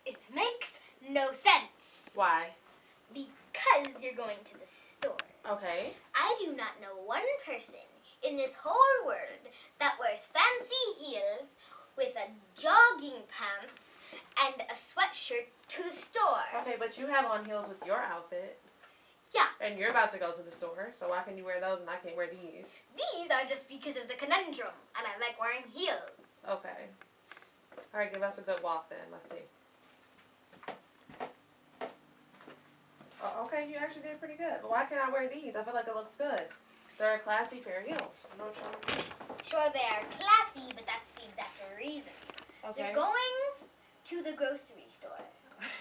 It 0.06 0.23
makes 0.34 0.78
no 1.10 1.32
sense. 1.32 2.12
Why? 2.13 2.49
Because 3.13 4.02
you're 4.02 4.13
going 4.13 4.38
to 4.45 4.60
the 4.60 4.65
store. 4.65 5.17
Okay. 5.49 5.93
I 6.13 6.36
do 6.43 6.52
not 6.56 6.80
know 6.82 7.02
one 7.06 7.21
person 7.45 7.80
in 8.23 8.36
this 8.36 8.54
whole 8.54 9.08
world 9.08 9.47
that 9.80 9.95
wears 9.99 10.28
fancy 10.32 11.04
heels 11.04 11.56
with 11.97 12.15
a 12.15 12.60
jogging 12.60 13.21
pants 13.30 13.92
and 14.45 14.56
a 14.69 14.73
sweatshirt 14.73 15.47
to 15.69 15.84
the 15.84 15.91
store. 15.91 16.43
Okay, 16.62 16.76
but 16.78 16.97
you 16.97 17.08
have 17.08 17.26
on 17.26 17.45
heels 17.45 17.69
with 17.69 17.86
your 17.86 17.99
outfit. 17.99 18.60
Yeah. 19.34 19.47
And 19.62 19.80
you're 19.80 19.89
about 19.89 20.12
to 20.13 20.19
go 20.19 20.32
to 20.32 20.41
the 20.43 20.52
store, 20.52 20.93
so 20.99 21.10
why 21.10 21.23
can 21.23 21.38
you 21.38 21.43
wear 21.43 21.60
those 21.60 21.80
and 21.80 21.89
I 21.89 21.95
can't 21.95 22.15
wear 22.15 22.28
these? 22.28 22.82
These 22.95 23.32
are 23.32 23.45
just 23.47 23.67
because 23.67 23.97
of 23.97 24.08
the 24.08 24.13
conundrum, 24.15 24.76
and 24.97 25.08
I 25.08 25.17
like 25.19 25.39
wearing 25.39 25.63
heels. 25.73 26.28
Okay. 26.47 26.88
All 27.93 27.99
right, 27.99 28.13
give 28.13 28.21
us 28.21 28.38
a 28.38 28.41
good 28.41 28.62
walk 28.62 28.89
then. 28.89 28.99
Let's 29.12 29.30
see. 29.32 29.45
Oh, 33.23 33.45
okay, 33.45 33.67
you 33.69 33.78
actually 33.78 34.04
did 34.04 34.19
pretty 34.19 34.36
good. 34.36 34.62
But 34.62 34.69
why 34.69 34.86
can't 34.86 35.02
I 35.02 35.10
wear 35.10 35.30
these? 35.30 35.56
I 35.56 35.63
feel 35.63 35.73
like 35.73 35.88
it 35.88 35.95
looks 35.95 36.15
good. 36.15 36.43
They're 36.99 37.15
a 37.15 37.19
classy 37.19 37.58
pair 37.58 37.80
of 37.82 37.88
heels. 37.88 38.28
Know 38.38 38.45
what 38.45 38.56
you're 38.56 38.69
trying 38.69 39.02
to 39.02 39.02
do. 39.02 39.49
Sure, 39.49 39.65
they 39.73 39.88
are 39.88 40.04
classy, 40.19 40.73
but 40.76 40.86
that's 40.86 41.10
the 41.15 41.26
exact 41.32 41.58
reason. 41.80 42.13
Okay. 42.69 42.84
They're 42.84 42.95
going 42.95 43.39
to 44.13 44.21
the 44.21 44.38
grocery 44.38 44.86
store 44.93 45.26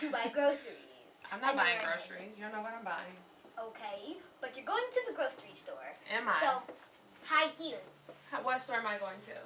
to 0.00 0.08
buy 0.08 0.32
groceries. 0.32 0.88
I'm 1.32 1.40
not 1.44 1.52
and 1.52 1.60
buying 1.60 1.80
groceries. 1.84 2.32
You 2.36 2.48
don't 2.48 2.56
know 2.56 2.64
what 2.64 2.72
I'm 2.72 2.84
buying. 2.84 3.16
Okay, 3.60 4.16
but 4.40 4.56
you're 4.56 4.64
going 4.64 4.84
to 4.88 5.02
the 5.04 5.12
grocery 5.12 5.52
store. 5.52 5.92
Am 6.08 6.24
I? 6.24 6.40
So, 6.40 6.64
high 7.28 7.52
heels. 7.60 7.84
What 8.40 8.64
store 8.64 8.80
am 8.80 8.88
I 8.88 8.96
going 8.96 9.20
to? 9.28 9.36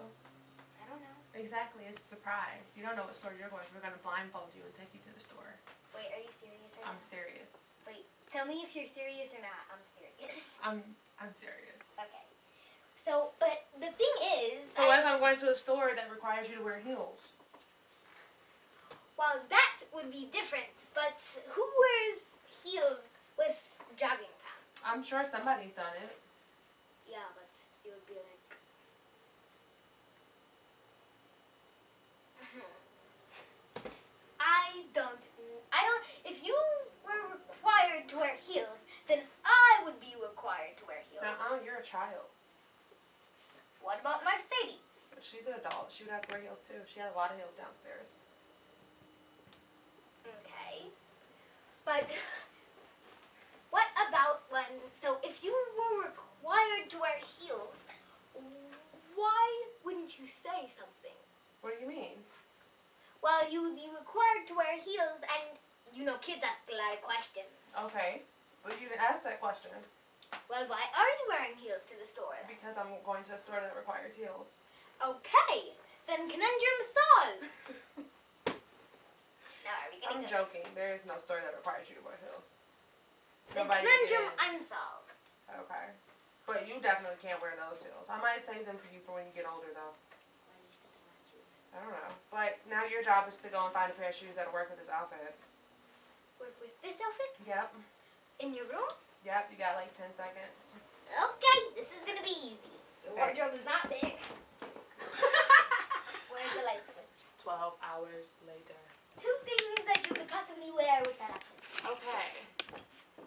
I 0.79 0.87
don't 0.87 1.03
know. 1.03 1.17
Exactly, 1.35 1.83
it's 1.91 1.99
a 1.99 2.07
surprise. 2.15 2.79
You 2.79 2.87
don't 2.87 2.95
know 2.95 3.03
what 3.11 3.19
store 3.19 3.35
you're 3.35 3.51
going 3.51 3.67
to. 3.67 3.71
We're 3.75 3.83
going 3.83 3.99
to 3.99 4.05
blindfold 4.07 4.55
you 4.55 4.63
and 4.63 4.71
take 4.79 4.95
you 4.95 5.03
to 5.03 5.11
the 5.11 5.19
store. 5.19 5.51
Wait, 5.99 6.07
are 6.15 6.23
you 6.23 6.31
serious 6.31 6.79
right 6.79 6.87
I'm 6.87 6.95
now? 6.95 7.03
serious. 7.03 7.75
Wait, 7.83 8.07
tell 8.31 8.47
me 8.47 8.63
if 8.63 8.79
you're 8.79 8.87
serious 8.87 9.35
or 9.35 9.43
not. 9.43 9.63
I'm 9.67 9.83
serious. 9.83 10.47
I'm 10.67 10.79
I'm 11.19 11.35
serious. 11.35 11.99
Okay. 11.99 12.27
So, 12.95 13.35
but 13.43 13.67
the 13.83 13.91
thing 13.95 14.15
is, 14.47 14.71
So 14.71 14.87
what 14.87 14.99
if 14.99 15.07
I'm 15.07 15.19
going 15.19 15.39
to 15.43 15.51
a 15.51 15.55
store 15.55 15.91
that 15.95 16.11
requires 16.11 16.51
you 16.51 16.59
to 16.59 16.65
wear 16.65 16.79
heels? 16.79 17.35
Well, 19.19 19.41
that 19.49 19.77
would 19.95 20.11
be 20.11 20.29
different. 20.33 20.73
But 20.95 21.19
who 21.49 21.65
wears 21.65 22.21
heels 22.63 23.05
with 23.39 23.59
jogging 23.97 24.33
pants? 24.45 24.83
I'm 24.85 25.03
sure 25.03 25.25
somebody's 25.29 25.73
done 25.73 25.97
it. 26.03 26.17
Yeah, 27.09 27.29
but 27.35 27.51
it 27.85 27.93
would 27.95 28.07
be 28.07 28.15
like. 28.15 28.37
I 34.41 34.85
don't. 34.95 35.25
I 35.73 35.81
don't. 35.83 36.05
If 36.25 36.45
you 36.45 36.57
were 37.05 37.33
required 37.33 38.09
to 38.09 38.17
wear 38.17 38.35
heels, 38.47 38.85
then 39.09 39.21
I 39.45 39.85
would 39.85 39.99
be 40.01 40.15
required 40.21 40.77
to 40.79 40.85
wear 40.87 41.01
heels. 41.11 41.25
Uh-uh, 41.25 41.59
you're 41.65 41.77
a 41.77 41.83
child. 41.83 42.29
What 43.83 44.01
about 44.01 44.23
Mercedes? 44.25 44.83
She's 45.23 45.47
an 45.47 45.55
adult. 45.55 45.91
She 45.95 46.05
would 46.05 46.13
have 46.13 46.23
to 46.27 46.33
wear 46.33 46.43
heels 46.43 46.61
too. 46.67 46.79
She 46.93 47.01
had 47.01 47.09
a 47.13 47.17
lot 47.17 47.31
of 47.31 47.39
heels 47.39 47.55
downstairs. 47.57 48.13
Okay. 50.27 50.91
But 51.87 52.11
what 53.71 53.87
about 54.11 54.43
when? 54.51 54.67
So 54.93 55.19
if 55.23 55.43
you 55.43 55.55
were 55.79 56.11
required 56.11 56.91
to 56.91 56.99
wear 56.99 57.15
heels, 57.23 57.79
why 59.15 59.47
wouldn't 59.85 60.19
you 60.19 60.27
say 60.27 60.67
something? 60.67 61.15
What 61.63 61.79
do 61.79 61.87
you 61.87 61.89
mean? 61.89 62.19
Well, 63.23 63.47
you 63.51 63.63
would 63.63 63.77
be 63.79 63.87
required 63.89 64.45
to 64.51 64.55
wear 64.55 64.75
heels, 64.83 65.23
and 65.23 65.47
you 65.95 66.05
know 66.05 66.19
kids 66.19 66.43
ask 66.43 66.67
a 66.69 66.77
lot 66.77 66.99
of 66.99 67.03
questions. 67.07 67.55
Okay. 67.87 68.23
Well, 68.67 68.75
you 68.83 68.91
didn't 68.91 69.07
ask 69.07 69.23
that 69.23 69.39
question 69.41 69.71
Well, 70.51 70.67
why 70.67 70.83
are 70.91 71.13
you 71.23 71.25
wearing 71.31 71.55
heels 71.55 71.87
to 71.87 71.95
the 72.03 72.07
store? 72.07 72.35
because 72.51 72.75
I'm 72.75 72.99
going 73.07 73.23
to 73.31 73.35
a 73.35 73.39
store 73.39 73.63
that 73.63 73.79
requires 73.79 74.19
heels. 74.19 74.59
Okay, 74.99 75.71
then 76.11 76.27
conundrum 76.27 76.79
solved. 76.83 77.47
now 80.03 80.09
are 80.13 80.19
we 80.19 80.23
I'm 80.23 80.25
gonna 80.25 80.33
go? 80.33 80.39
joking. 80.45 80.65
There 80.75 80.93
is 80.95 81.05
no 81.09 81.17
story 81.19 81.41
that 81.45 81.55
requires 81.57 81.89
you 81.89 81.97
to 82.01 82.05
wear 82.05 82.17
heels. 82.25 82.53
Then 83.55 83.67
Nobody 83.71 83.87
conundrum 83.87 84.27
did. 84.33 84.41
unsolved. 84.59 85.13
Okay. 85.67 85.87
But 86.47 86.67
you 86.67 86.79
definitely 86.83 87.19
can't 87.23 87.41
wear 87.43 87.55
those 87.59 87.83
heels. 87.83 88.07
I 88.07 88.19
might 88.23 88.39
save 88.43 88.67
them 88.67 88.79
for 88.79 88.87
you 88.95 89.01
for 89.03 89.19
when 89.19 89.27
you 89.27 89.35
get 89.35 89.47
older 89.51 89.67
though. 89.75 89.91
Why 89.95 90.55
are 90.55 90.63
you 90.63 90.71
stepping 90.75 91.03
on 91.11 91.19
shoes? 91.27 91.51
I 91.75 91.79
don't 91.83 91.91
know. 91.95 92.13
But 92.31 92.59
now 92.71 92.87
your 92.87 93.03
job 93.03 93.27
is 93.27 93.39
to 93.43 93.49
go 93.51 93.67
and 93.67 93.75
find 93.75 93.91
a 93.91 93.95
pair 93.99 94.11
of 94.11 94.17
shoes 94.19 94.39
that'll 94.39 94.55
work 94.55 94.71
with 94.71 94.79
this 94.79 94.91
outfit. 94.91 95.35
With, 96.39 96.55
with 96.63 96.75
this 96.87 96.99
outfit 97.03 97.35
Yep. 97.47 97.75
in 98.47 98.55
your 98.55 98.67
room? 98.71 98.91
Yep, 99.27 99.51
you 99.51 99.59
got 99.59 99.75
like 99.75 99.91
10 99.97 100.15
seconds. 100.15 100.75
Okay, 101.11 101.59
this 101.75 101.91
is 101.95 102.03
gonna 102.07 102.23
be 102.23 102.35
easy. 102.55 102.75
The 103.07 103.11
wardrobe 103.15 103.55
is 103.55 103.65
not 103.67 103.87
big. 103.91 104.15
Where's 106.31 106.53
the 106.55 106.63
light 106.67 106.83
switch? 106.87 107.27
12 107.43 107.75
hours 107.83 108.31
later. 108.47 108.79
Two 109.21 109.37
things 109.45 109.87
that 109.87 110.01
you 110.09 110.15
could 110.15 110.29
possibly 110.29 110.71
wear 110.75 111.01
with 111.05 111.19
that 111.19 111.43
outfit. 111.85 111.99
Okay. 112.09 112.83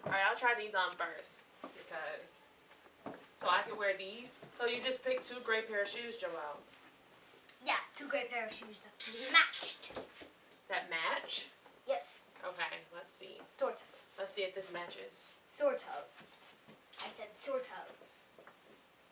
Alright, 0.06 0.22
I'll 0.28 0.36
try 0.36 0.54
these 0.58 0.74
on 0.74 0.92
first. 0.96 1.40
Because. 1.62 2.40
So 3.36 3.46
I 3.48 3.62
can 3.68 3.78
wear 3.78 3.96
these. 3.96 4.44
So 4.58 4.66
you 4.66 4.82
just 4.82 5.04
picked 5.04 5.26
two 5.26 5.40
great 5.44 5.68
pair 5.68 5.82
of 5.82 5.88
shoes, 5.88 6.16
Joelle. 6.16 6.60
Yeah, 7.66 7.80
two 7.96 8.06
great 8.06 8.30
pair 8.30 8.46
of 8.46 8.52
shoes 8.52 8.80
that 8.84 8.92
matched. 9.32 9.90
That 10.68 10.88
match? 10.90 11.46
Yes, 11.86 12.20
Okay, 12.46 12.80
let's 12.94 13.12
see. 13.12 13.36
sort 13.58 13.74
of. 13.74 13.82
Let's 14.18 14.32
see 14.32 14.42
if 14.42 14.54
this 14.54 14.68
matches. 14.72 15.28
Sort 15.52 15.80
of. 15.96 16.04
I 17.04 17.08
said 17.12 17.28
sort 17.42 17.64
of. 17.76 17.92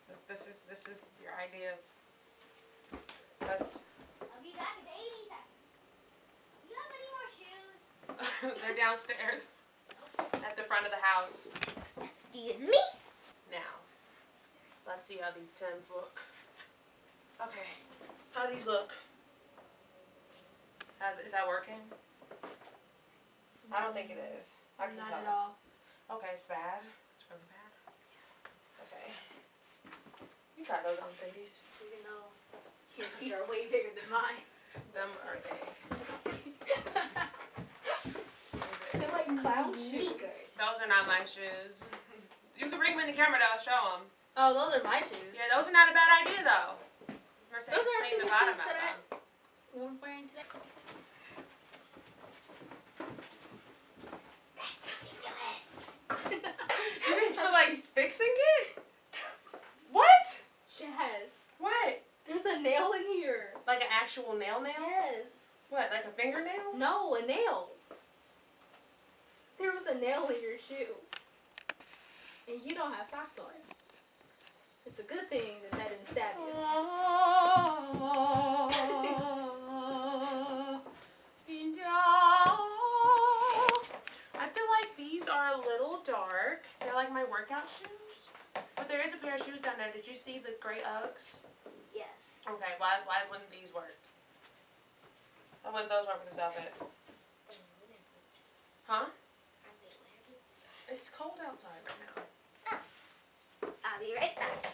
This, 0.09 0.21
this 0.27 0.47
is 0.47 0.61
this 0.69 0.85
is 0.89 1.03
your 1.21 1.33
idea 1.37 1.73
of 1.73 2.99
that's 3.45 3.79
I'll 4.21 4.41
be 4.41 4.49
back 4.57 4.77
in 4.81 4.87
80 4.89 5.29
seconds. 5.29 5.61
You 6.69 6.73
have 6.73 6.89
any 6.97 7.09
more 7.13 7.29
shoes? 7.37 7.77
they're 8.41 8.75
downstairs 8.75 9.55
at 10.17 10.55
the 10.55 10.63
front 10.63 10.85
of 10.85 10.91
the 10.91 11.01
house. 11.01 11.47
Excuse 12.01 12.67
me? 12.67 12.79
Now, 13.51 13.71
let's 14.87 15.03
see 15.03 15.17
how 15.21 15.29
these 15.37 15.51
Tims 15.51 15.89
look. 15.93 16.19
Okay, 17.41 17.69
how 18.33 18.49
these 18.51 18.65
look? 18.65 18.91
How's, 20.99 21.17
is 21.25 21.31
that 21.31 21.47
working? 21.47 21.79
I 23.71 23.81
don't 23.81 23.93
think 23.93 24.09
it 24.09 24.19
is. 24.37 24.55
I 24.79 24.87
can 24.87 24.97
Not 24.97 25.07
tell. 25.07 25.19
at 25.19 25.27
all. 25.27 25.55
Okay, 26.11 26.27
it's 26.33 26.45
bad. 26.45 26.81
It's 27.15 27.23
really 27.29 27.47
bad. 27.47 27.71
Okay. 28.83 29.07
You 30.57 30.65
try 30.65 30.77
those 30.83 30.99
on 30.99 31.07
Mercedes. 31.07 31.59
Even 31.85 32.03
though 32.03 32.27
your 32.97 33.07
feet 33.19 33.31
are 33.31 33.45
way 33.49 33.71
bigger 33.71 33.95
than 33.95 34.09
mine. 34.11 34.43
Them 34.93 35.07
are 35.23 35.37
big. 35.39 36.35
They're 39.09 39.33
like 39.35 39.41
clown 39.41 39.73
shoes. 39.73 40.09
Those 40.57 40.77
are 40.83 40.87
not 40.87 41.07
my 41.07 41.19
shoes. 41.25 41.83
You 42.57 42.69
can 42.69 42.77
bring 42.77 42.97
them 42.97 43.07
in 43.07 43.11
the 43.11 43.17
camera 43.17 43.39
though. 43.39 43.57
Show 43.63 43.97
them. 43.97 44.05
Oh, 44.37 44.53
those 44.53 44.79
are 44.79 44.83
my 44.83 44.99
shoes. 44.99 45.33
Yeah, 45.33 45.49
those 45.55 45.67
are 45.67 45.71
not 45.71 45.89
a 45.89 45.93
bad 45.93 46.07
idea 46.25 46.43
though. 46.43 46.75
Mercedes 47.51 47.75
Those 47.75 47.85
are 47.85 48.03
actually 48.03 48.19
the 48.19 48.25
the 48.25 48.29
bottom 48.29 48.53
shoes 48.53 48.61
out 48.61 48.67
that 48.67 48.77
of 48.77 49.09
them. 49.09 49.89
I'm 49.89 50.01
wearing 50.01 50.27
today. 50.27 50.43
That's 54.57 54.85
ridiculous. 55.01 56.45
You 57.09 57.15
didn't 57.15 57.35
feel 57.35 57.51
like 57.51 57.83
fixing 57.95 58.27
it? 58.29 58.83
What? 59.91 60.39
Jazz, 60.71 61.31
What? 61.57 62.01
there's 62.27 62.45
a 62.45 62.59
nail 62.61 62.91
in 62.93 63.01
here. 63.15 63.53
Like 63.67 63.81
an 63.81 63.87
actual 63.91 64.35
nail 64.37 64.61
nail? 64.61 64.73
Yes. 64.79 65.33
What? 65.69 65.89
Like 65.91 66.05
a 66.05 66.09
fingernail? 66.09 66.75
No, 66.77 67.15
a 67.15 67.25
nail. 67.25 67.69
There 69.59 69.73
was 69.73 69.85
a 69.87 69.95
nail 69.95 70.27
in 70.29 70.41
your 70.41 70.57
shoe. 70.57 70.95
And 72.47 72.61
you 72.63 72.73
don't 72.73 72.93
have 72.93 73.07
socks 73.07 73.37
on. 73.37 73.51
It's 74.85 74.99
a 74.99 75.03
good 75.03 75.29
thing 75.29 75.61
that 75.63 75.77
that 75.77 75.89
didn't 75.89 76.07
stab 76.07 76.35
you. 76.39 76.53
I 84.35 84.47
feel 84.47 84.65
like 84.79 84.95
these 84.95 85.27
are 85.27 85.49
a 85.53 85.57
little 85.57 86.01
dark. 86.05 86.63
They're 86.79 86.95
like 86.95 87.11
my 87.11 87.25
workout 87.29 87.69
shoes. 87.69 88.29
But 88.75 88.87
there 88.87 89.05
is 89.05 89.13
a 89.13 89.17
pair 89.17 89.35
of 89.35 89.41
shoes 89.41 89.59
down 89.59 89.73
there. 89.77 89.91
Did 89.93 90.07
you 90.07 90.15
see 90.15 90.39
the 90.39 90.55
gray 90.61 90.79
Uggs? 90.79 91.37
Yes. 91.93 92.07
Okay, 92.47 92.73
why 92.77 92.99
why 93.05 93.17
wouldn't 93.29 93.51
these 93.51 93.73
work? 93.73 93.97
Why 95.63 95.71
wouldn't 95.73 95.89
those 95.89 96.07
work 96.07 96.23
with 96.23 96.31
this 96.33 96.39
outfit? 96.39 96.73
Huh? 98.87 99.05
It's 100.89 101.05
cold 101.13 101.37
outside 101.45 101.77
right 101.85 102.01
now. 102.01 102.17
I'll 103.85 104.01
be 104.01 104.09
right 104.17 104.33
back. 104.33 104.73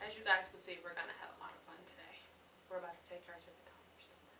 As 0.00 0.16
you 0.16 0.24
guys 0.24 0.48
can 0.48 0.56
see, 0.64 0.80
we're 0.80 0.96
gonna 0.96 1.12
have 1.20 1.28
a 1.36 1.38
lot 1.44 1.52
of 1.52 1.60
fun 1.68 1.76
today. 1.84 2.16
We're 2.72 2.80
about 2.80 2.96
to 2.96 3.04
take 3.04 3.20
her 3.28 3.36
to 3.36 3.50
the 3.52 3.64
dollar 3.68 3.96
store. 4.00 4.32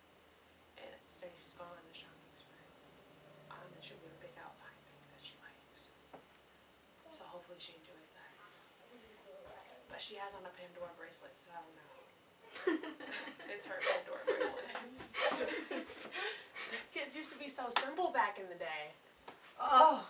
And 0.81 0.89
say 1.13 1.29
she's 1.45 1.53
going 1.53 1.69
on 1.69 1.85
the 1.85 1.93
shopping 1.93 2.33
spree. 2.33 2.65
Um, 3.53 3.69
and 3.69 3.85
she'll 3.85 4.01
be 4.01 4.09
able 4.09 4.17
to 4.17 4.25
pick 4.25 4.41
out 4.41 4.57
five 4.57 4.73
things 4.89 5.05
that 5.13 5.21
she 5.21 5.37
likes. 5.45 5.93
So 7.13 7.29
hopefully 7.29 7.61
she 7.61 7.77
enjoys 7.77 8.09
that. 8.17 8.33
But 9.93 10.01
she 10.01 10.17
has 10.17 10.33
on 10.33 10.49
a 10.49 10.53
Pandora 10.57 10.97
bracelet, 10.97 11.37
so 11.37 11.53
I 11.53 11.61
don't 11.61 11.77
know. 11.77 11.93
It's 13.53 13.69
her 13.69 13.77
Pandora 13.85 14.25
bracelet. 14.25 14.65
Kids 16.97 17.13
used 17.13 17.37
to 17.37 17.39
be 17.41 17.53
so 17.53 17.69
simple 17.85 18.09
back 18.17 18.41
in 18.41 18.49
the 18.49 18.57
day. 18.57 18.97
Oh. 19.61 20.07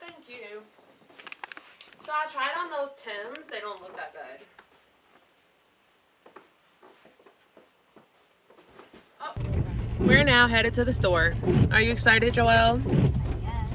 Thank 0.00 0.28
you. 0.28 0.62
So 2.04 2.12
I 2.12 2.26
tried 2.30 2.56
on 2.58 2.70
those 2.70 2.90
Tims. 2.96 3.46
They 3.50 3.60
don't 3.60 3.80
look 3.80 3.96
that 3.96 4.12
good. 4.12 4.46
Oh. 9.20 9.32
We're 10.00 10.24
now 10.24 10.48
headed 10.48 10.74
to 10.74 10.84
the 10.84 10.92
store. 10.92 11.34
Are 11.70 11.80
you 11.80 11.92
excited, 11.92 12.34
Joelle? 12.34 12.82
Yes. 13.42 13.70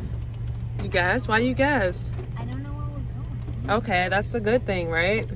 You 0.84 0.90
guess? 0.90 1.28
Why 1.28 1.40
you 1.40 1.54
guess? 1.54 2.14
I 2.38 2.46
don't 2.46 2.62
know 2.62 2.70
where 2.70 2.88
we're 2.88 3.68
going. 3.68 3.78
Okay, 3.78 4.08
that's 4.10 4.34
a 4.36 4.40
good 4.40 4.66
thing, 4.66 4.90
right? 4.90 5.28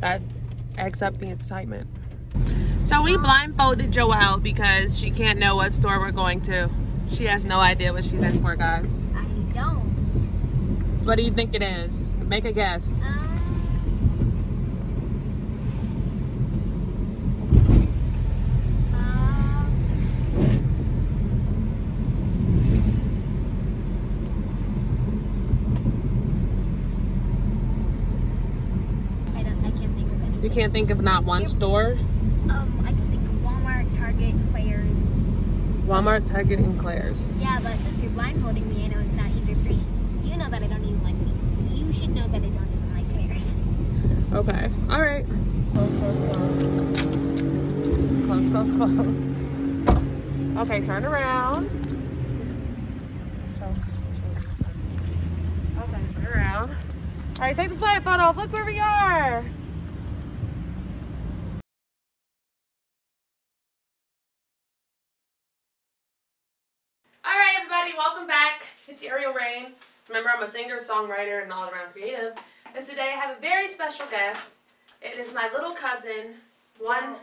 That 0.00 0.22
eggs 0.78 1.02
up 1.02 1.18
the 1.18 1.30
excitement. 1.30 1.88
So 2.84 3.00
we 3.02 3.16
blindfolded 3.16 3.90
Joelle 3.90 4.42
because 4.42 4.98
she 4.98 5.10
can't 5.10 5.38
know 5.38 5.56
what 5.56 5.72
store 5.72 5.98
we're 5.98 6.10
going 6.10 6.42
to. 6.42 6.68
She 7.10 7.24
has 7.24 7.44
no 7.44 7.58
idea 7.58 7.92
what 7.92 8.04
she's 8.04 8.22
in 8.22 8.40
for, 8.40 8.54
guys. 8.56 9.00
I 9.14 9.24
don't. 9.54 9.88
What 11.04 11.16
do 11.16 11.24
you 11.24 11.30
think 11.30 11.54
it 11.54 11.62
is? 11.62 12.10
Make 12.26 12.44
a 12.44 12.52
guess. 12.52 13.02
Um, 13.02 13.08
um, 18.94 19.70
I 29.36 29.42
don't. 29.42 29.64
I 29.64 29.70
can't 29.70 29.96
think 29.96 30.10
of 30.10 30.22
any. 30.22 30.38
You 30.42 30.50
can't 30.50 30.72
think 30.72 30.90
of 30.90 31.02
not 31.02 31.24
one 31.24 31.46
store? 31.46 31.96
Um, 32.50 32.84
I 32.86 32.88
can 32.88 33.10
think 33.10 33.22
of 33.22 33.34
Walmart, 33.42 33.98
Target, 33.98 34.34
Claire's. 34.52 34.84
Walmart, 35.86 36.26
Target, 36.26 36.60
and 36.60 36.78
Claire's. 36.80 37.32
Yeah, 37.38 37.60
but 37.62 37.76
since 37.78 38.02
you're 38.02 38.10
blindfolding 38.12 38.66
me, 38.68 38.84
I 38.84 38.88
know 38.88 39.00
it's 39.00 39.12
not 39.14 39.30
either 39.30 39.54
three. 39.62 39.80
You 40.22 40.36
know 40.38 40.48
that 40.48 40.62
I 40.62 40.66
don't 40.66 40.82
even 40.82 41.02
like 41.02 41.14
me. 41.14 41.32
You 41.74 41.92
should 41.92 42.08
know 42.10 42.26
that 42.28 42.36
I 42.36 42.38
don't 42.38 42.54
even 42.54 42.94
like 42.94 43.06
Claire's. 43.10 43.54
Okay. 44.32 44.70
All 44.88 45.02
right. 45.02 45.26
Close, 45.74 45.92
close, 45.98 46.16
close. 46.32 46.62
Close, 48.50 48.72
close, 48.72 48.94
close. 48.94 49.20
Okay, 50.56 50.80
turn 50.86 51.04
around. 51.04 51.66
Okay, 55.78 56.02
turn 56.14 56.26
around. 56.26 56.70
All 56.70 57.40
right, 57.40 57.54
take 57.54 57.68
the 57.68 57.74
blindfold 57.74 58.20
off. 58.20 58.36
Look 58.38 58.50
where 58.52 58.64
we 58.64 58.78
are. 58.78 59.44
It's 68.94 69.02
Ariel 69.02 69.32
Rain. 69.32 69.72
Remember, 70.08 70.30
I'm 70.30 70.44
a 70.44 70.46
singer, 70.46 70.76
songwriter, 70.78 71.42
and 71.42 71.52
all 71.52 71.64
around 71.64 71.90
creative. 71.90 72.34
And 72.76 72.86
today 72.86 73.12
I 73.12 73.18
have 73.18 73.36
a 73.36 73.40
very 73.40 73.66
special 73.66 74.06
guest. 74.08 74.52
It 75.02 75.18
is 75.18 75.34
my 75.34 75.50
little 75.52 75.72
cousin, 75.72 76.36
one 76.78 77.16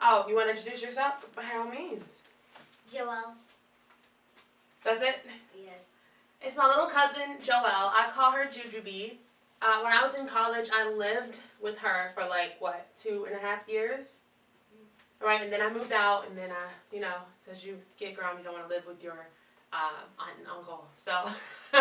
oh 0.00 0.24
you 0.26 0.34
want 0.34 0.48
to 0.48 0.56
introduce 0.56 0.82
yourself? 0.82 1.28
By 1.36 1.42
all 1.58 1.68
means. 1.68 2.22
Joelle. 2.90 3.34
That's 4.82 5.02
it? 5.02 5.16
Yes. 5.62 5.74
It's 6.40 6.56
my 6.56 6.66
little 6.66 6.86
cousin, 6.86 7.36
Joelle. 7.44 7.92
I 7.92 8.08
call 8.10 8.30
her 8.30 8.46
Jujubee. 8.46 9.18
Uh, 9.60 9.82
when 9.82 9.92
I 9.92 10.02
was 10.02 10.14
in 10.14 10.26
college, 10.26 10.70
I 10.72 10.90
lived 10.90 11.40
with 11.60 11.76
her 11.76 12.12
for 12.14 12.26
like, 12.26 12.54
what, 12.60 12.86
two 12.96 13.26
and 13.28 13.36
a 13.36 13.46
half 13.46 13.68
years? 13.68 14.16
All 15.20 15.28
right, 15.28 15.42
and 15.42 15.52
then 15.52 15.60
I 15.60 15.70
moved 15.70 15.92
out, 15.92 16.26
and 16.26 16.38
then 16.38 16.50
I, 16.50 16.94
you 16.94 17.02
know, 17.02 17.16
because 17.44 17.62
you 17.62 17.76
get 17.98 18.16
grown, 18.16 18.38
you 18.38 18.44
don't 18.44 18.54
want 18.54 18.66
to 18.66 18.74
live 18.74 18.86
with 18.86 19.04
your 19.04 19.26
uh, 19.72 20.22
aunt 20.22 20.38
and 20.38 20.48
uncle. 20.48 20.86
So 20.94 21.12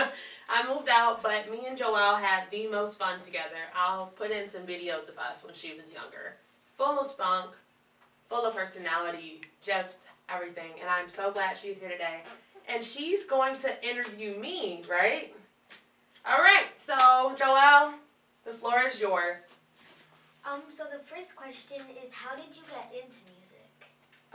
I 0.49 0.67
moved 0.67 0.89
out, 0.89 1.21
but 1.21 1.49
me 1.51 1.65
and 1.67 1.77
Joelle 1.77 2.19
had 2.19 2.43
the 2.51 2.67
most 2.67 2.97
fun 2.97 3.19
together. 3.19 3.69
I'll 3.75 4.07
put 4.07 4.31
in 4.31 4.47
some 4.47 4.63
videos 4.63 5.09
of 5.09 5.17
us 5.17 5.43
when 5.43 5.53
she 5.53 5.69
was 5.69 5.91
younger. 5.93 6.35
Full 6.77 6.99
of 6.99 7.05
spunk, 7.05 7.51
full 8.29 8.45
of 8.45 8.55
personality, 8.55 9.41
just 9.61 10.07
everything. 10.29 10.71
And 10.79 10.89
I'm 10.89 11.09
so 11.09 11.31
glad 11.31 11.57
she's 11.57 11.77
here 11.77 11.89
today. 11.89 12.21
And 12.67 12.83
she's 12.83 13.25
going 13.25 13.55
to 13.57 13.89
interview 13.89 14.37
me, 14.37 14.83
right? 14.89 15.33
All 16.25 16.39
right, 16.39 16.67
so 16.75 16.95
Joelle, 17.37 17.93
the 18.45 18.53
floor 18.53 18.83
is 18.85 18.99
yours. 18.99 19.47
Um, 20.45 20.61
so 20.69 20.83
the 20.83 20.99
first 21.03 21.35
question 21.35 21.77
is 22.03 22.11
how 22.11 22.35
did 22.35 22.55
you 22.55 22.63
get 22.69 22.91
into 22.93 23.15
music? 23.25 23.36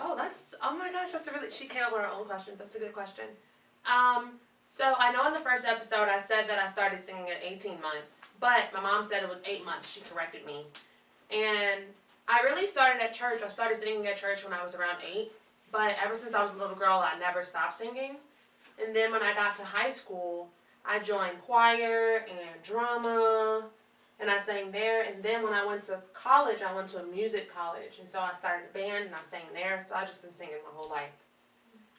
Oh, 0.05 0.17
that's 0.17 0.55
oh 0.63 0.77
my 0.77 0.91
gosh, 0.91 1.13
that's 1.13 1.29
a 1.29 1.33
really 1.33 1.51
she 1.51 1.67
up 1.67 1.93
with 1.93 2.01
her 2.01 2.09
own 2.09 2.25
questions. 2.25 2.59
That's 2.59 2.75
a 2.75 2.79
good 2.79 2.93
question. 2.93 3.25
Um, 3.87 4.33
so 4.69 4.95
I 4.99 5.13
know 5.13 5.27
in 5.27 5.33
the 5.33 5.41
first 5.41 5.67
episode 5.67 6.09
I 6.09 6.19
said 6.19 6.49
that 6.49 6.59
I 6.59 6.67
started 6.71 6.99
singing 6.99 7.29
at 7.31 7.39
18 7.43 7.81
months, 7.81 8.21
but 8.41 8.73
my 8.73 8.81
mom 8.81 9.05
said 9.05 9.23
it 9.23 9.29
was 9.29 9.39
eight 9.45 9.65
months. 9.65 9.91
She 9.91 10.01
corrected 10.01 10.45
me, 10.45 10.65
and 11.31 11.83
I 12.29 12.43
really 12.43 12.67
started 12.67 13.03
at 13.03 13.13
church. 13.15 13.43
I 13.45 13.49
started 13.49 13.77
singing 13.77 14.07
at 14.07 14.17
church 14.17 14.45
when 14.45 14.53
I 14.53 14.63
was 14.63 14.75
around 14.75 14.99
eight, 15.07 15.33
but 15.71 15.95
ever 16.05 16.15
since 16.15 16.35
I 16.35 16.43
was 16.43 16.53
a 16.53 16.57
little 16.57 16.77
girl, 16.77 16.99
I 17.05 17.19
never 17.19 17.43
stopped 17.43 17.79
singing. 17.79 18.17
And 18.85 18.95
then 18.97 19.13
when 19.13 19.23
I 19.23 19.35
got 19.35 19.55
to 19.57 19.65
high 19.65 19.91
school, 19.91 20.49
I 20.85 20.99
joined 20.99 21.41
choir 21.43 22.25
and 22.29 22.63
drama, 22.63 23.67
and 24.21 24.31
I 24.31 24.39
sang 24.39 24.71
there. 24.71 25.03
And 25.03 25.23
then 25.23 25.43
when 25.43 25.53
I 25.53 25.65
went 25.65 25.83
to 25.85 26.01
college, 26.15 26.63
I 26.63 26.75
went 26.75 26.89
to 26.89 27.03
a 27.03 27.07
music 27.07 27.53
college, 27.53 27.99
and 27.99 28.09
so 28.09 28.21
I 28.21 28.33
started 28.33 28.67
a 28.71 28.73
band 28.73 29.07
and 29.07 29.15
I 29.15 29.23
sang 29.25 29.47
there. 29.53 29.85
So 29.87 29.95
I've 29.95 30.09
just 30.09 30.23
been 30.23 30.33
singing 30.33 30.63
my 30.65 30.73
whole 30.75 30.91
life. 30.91 31.11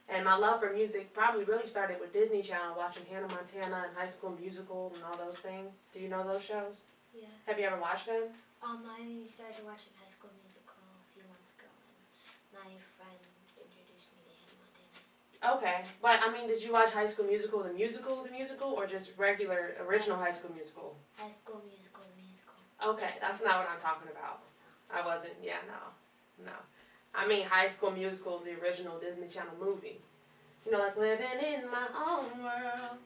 And 0.10 0.26
my 0.26 0.36
love 0.36 0.60
for 0.60 0.72
music 0.74 1.14
probably 1.14 1.44
really 1.46 1.66
started 1.66 2.00
with 2.00 2.12
Disney 2.12 2.42
Channel, 2.44 2.76
watching 2.76 3.04
Hannah 3.10 3.32
Montana 3.32 3.88
and 3.88 3.96
High 3.96 4.10
School 4.10 4.36
Musical 4.40 4.92
and 4.96 5.04
all 5.04 5.16
those 5.18 5.40
things. 5.40 5.84
Do 5.94 6.00
you 6.00 6.10
know 6.10 6.24
those 6.28 6.44
shows? 6.44 6.84
Yeah. 7.16 7.32
Have 7.48 7.58
you 7.58 7.66
ever 7.66 7.80
watched 7.80 8.08
them? 8.08 8.28
Um, 8.62 8.84
I 8.84 9.24
started 9.32 9.64
watching 9.64 9.96
High 9.96 10.12
School 10.12 10.32
Musical 10.44 10.76
a 10.76 11.08
few 11.16 11.24
months 11.32 11.56
ago, 11.56 11.72
and 11.72 12.52
my 12.52 12.72
friend 13.00 13.20
introduced 13.56 14.12
me 14.12 14.28
to 14.28 14.32
Hannah 14.44 14.60
Montana. 14.60 15.00
Okay, 15.46 15.82
but 16.02 16.20
I 16.24 16.32
mean, 16.32 16.48
did 16.48 16.64
you 16.64 16.72
watch 16.72 16.92
High 16.92 17.06
School 17.06 17.26
Musical, 17.26 17.64
the 17.64 17.74
musical, 17.74 18.24
the 18.24 18.32
musical, 18.32 18.70
or 18.70 18.88
just 18.88 19.12
regular 19.18 19.76
original 19.86 20.18
High 20.18 20.32
School 20.32 20.52
Musical? 20.54 20.96
High 21.18 21.30
School 21.32 21.62
Musical, 21.70 22.02
the 22.16 22.24
musical. 22.24 22.56
Okay, 22.96 23.12
that's 23.20 23.44
not 23.44 23.60
what 23.60 23.68
I'm 23.70 23.80
talking 23.82 24.08
about. 24.10 24.40
I 24.94 25.06
wasn't. 25.06 25.34
Yeah, 25.44 25.60
no, 25.68 26.46
no. 26.46 26.58
I 27.14 27.28
mean, 27.28 27.46
High 27.46 27.68
School 27.68 27.92
Musical, 27.92 28.42
the 28.46 28.56
original 28.62 28.98
Disney 29.00 29.28
Channel 29.28 29.54
movie. 29.60 30.00
You 30.66 30.72
know, 30.72 30.80
like 30.80 30.96
living 30.96 31.26
in 31.46 31.70
my 31.70 31.88
own 31.94 32.42
world. 32.42 32.98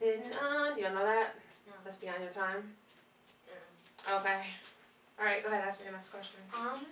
Didn't 0.00 0.32
I? 0.40 0.72
You 0.76 0.84
know 0.84 1.04
that? 1.04 1.34
No. 1.66 1.74
That's 1.84 1.98
beyond 1.98 2.22
your 2.22 2.32
time. 2.32 2.64
Um, 4.08 4.20
Okay. 4.20 4.40
All 5.18 5.26
right, 5.26 5.42
go 5.42 5.50
ahead. 5.50 5.62
Ask 5.64 5.78
me 5.78 5.84
your 5.84 5.92
next 5.92 6.10
question. 6.10 6.40
Um, 6.54 6.86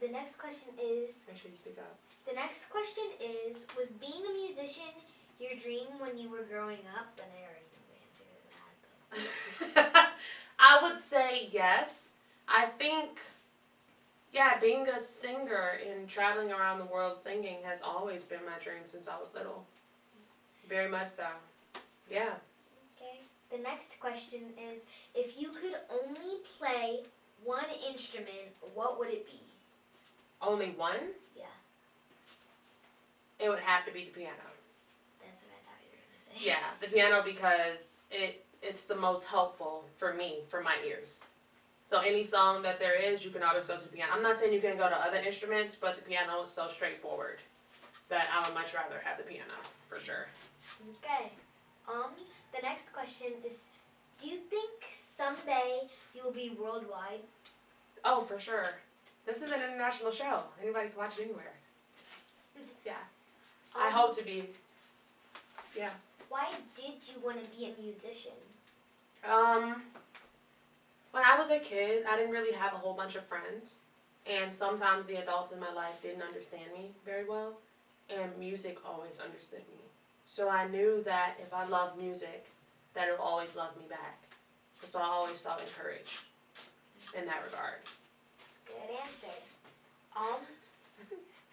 the 0.00 0.08
next 0.08 0.38
question 0.38 0.72
is 0.78 1.24
Make 1.28 1.38
sure 1.40 1.50
you 1.50 1.56
speak 1.56 1.78
up. 1.78 1.96
The 2.30 2.36
next 2.36 2.70
question 2.70 3.04
is 3.20 3.66
was 3.76 3.88
being 3.88 4.22
a 4.28 4.32
musician 4.46 4.92
your 5.40 5.54
dream 5.58 5.86
when 5.98 6.16
you 6.18 6.28
were 6.28 6.44
growing 6.50 6.78
up? 6.96 7.18
And 7.18 7.26
I 7.34 7.40
already 7.48 7.66
know 7.72 7.84
the 7.90 7.98
answer 8.06 8.24
to 9.34 9.74
that. 9.74 9.94
But 9.94 10.06
I 10.58 10.82
would 10.82 11.00
say 11.00 11.48
yes. 11.50 12.08
I 12.46 12.66
think, 12.66 13.20
yeah, 14.32 14.58
being 14.60 14.86
a 14.88 15.00
singer 15.00 15.78
and 15.88 16.08
traveling 16.08 16.52
around 16.52 16.78
the 16.78 16.84
world 16.84 17.16
singing 17.16 17.58
has 17.64 17.80
always 17.82 18.22
been 18.22 18.44
my 18.44 18.62
dream 18.62 18.82
since 18.84 19.08
I 19.08 19.16
was 19.18 19.28
little. 19.34 19.64
Very 20.68 20.90
much 20.90 21.08
so. 21.08 21.26
Yeah. 22.10 22.34
okay. 22.96 23.20
The 23.50 23.62
next 23.62 23.98
question 23.98 24.40
is 24.58 24.82
if 25.14 25.40
you 25.40 25.48
could 25.48 25.76
only 25.90 26.38
play 26.58 27.00
one 27.44 27.64
instrument, 27.88 28.54
what 28.74 28.98
would 28.98 29.08
it 29.08 29.26
be? 29.26 29.40
Only 30.42 30.70
one? 30.70 31.00
Yeah. 31.36 31.44
It 33.42 33.48
would 33.48 33.60
have 33.60 33.86
to 33.86 33.92
be 33.92 34.04
the 34.04 34.10
piano. 34.10 34.36
That's 35.24 35.42
what 35.42 35.52
I 35.56 35.60
thought 35.64 35.80
you 35.82 35.96
were 35.96 36.04
gonna 36.04 36.38
say. 36.38 36.46
Yeah, 36.46 36.76
the 36.80 36.88
piano 36.88 37.22
because 37.24 37.96
it 38.10 38.44
it's 38.62 38.84
the 38.84 38.96
most 38.96 39.24
helpful 39.24 39.84
for 39.98 40.12
me, 40.12 40.40
for 40.48 40.60
my 40.60 40.76
ears. 40.86 41.20
So 41.86 41.98
any 42.00 42.22
song 42.22 42.62
that 42.62 42.78
there 42.78 42.94
is, 42.94 43.24
you 43.24 43.30
can 43.30 43.42
always 43.42 43.64
go 43.64 43.76
to 43.76 43.82
the 43.82 43.88
piano. 43.88 44.12
I'm 44.14 44.22
not 44.22 44.38
saying 44.38 44.52
you 44.52 44.60
can 44.60 44.76
go 44.76 44.88
to 44.88 44.94
other 44.94 45.16
instruments, 45.16 45.74
but 45.74 45.96
the 45.96 46.02
piano 46.02 46.42
is 46.42 46.50
so 46.50 46.68
straightforward 46.68 47.38
that 48.08 48.26
I 48.32 48.46
would 48.46 48.54
much 48.54 48.74
rather 48.74 49.00
have 49.02 49.16
the 49.16 49.24
piano 49.24 49.54
for 49.88 49.98
sure. 49.98 50.26
Okay. 51.02 51.32
Um, 51.88 52.10
the 52.54 52.62
next 52.62 52.92
question 52.92 53.28
is 53.44 53.64
do 54.20 54.28
you 54.28 54.36
think 54.50 54.70
someday 54.88 55.88
you 56.14 56.22
will 56.22 56.32
be 56.32 56.56
worldwide? 56.60 57.20
Oh, 58.04 58.22
for 58.22 58.38
sure. 58.38 58.66
This 59.26 59.38
is 59.38 59.50
an 59.50 59.60
international 59.60 60.10
show. 60.10 60.42
Anybody 60.62 60.90
can 60.90 60.98
watch 60.98 61.18
it 61.18 61.24
anywhere. 61.24 61.54
I 63.74 63.86
Um, 63.86 63.92
hope 63.92 64.16
to 64.16 64.22
be. 64.22 64.52
Yeah. 65.74 65.90
Why 66.28 66.52
did 66.74 67.08
you 67.08 67.18
want 67.20 67.42
to 67.42 67.50
be 67.56 67.66
a 67.66 67.82
musician? 67.82 68.32
Um, 69.24 69.84
when 71.10 71.24
I 71.24 71.36
was 71.36 71.50
a 71.50 71.58
kid, 71.58 72.06
I 72.06 72.16
didn't 72.16 72.30
really 72.32 72.52
have 72.52 72.72
a 72.72 72.76
whole 72.76 72.94
bunch 72.94 73.16
of 73.16 73.24
friends, 73.26 73.74
and 74.26 74.52
sometimes 74.54 75.06
the 75.06 75.16
adults 75.16 75.52
in 75.52 75.58
my 75.60 75.72
life 75.72 76.00
didn't 76.02 76.22
understand 76.22 76.70
me 76.72 76.92
very 77.04 77.24
well, 77.24 77.54
and 78.08 78.36
music 78.38 78.78
always 78.86 79.18
understood 79.18 79.66
me. 79.72 79.80
So 80.24 80.48
I 80.48 80.68
knew 80.68 81.02
that 81.04 81.34
if 81.40 81.52
I 81.52 81.66
loved 81.66 81.98
music, 81.98 82.46
that 82.94 83.08
it 83.08 83.12
would 83.12 83.20
always 83.20 83.54
love 83.56 83.76
me 83.76 83.84
back. 83.88 84.18
So 84.84 84.98
I 85.00 85.04
always 85.04 85.40
felt 85.40 85.60
encouraged 85.60 86.20
in 87.14 87.26
that 87.26 87.42
regard. 87.44 87.80
Good 88.66 88.96
answer. 89.02 89.36
Um, 90.16 90.40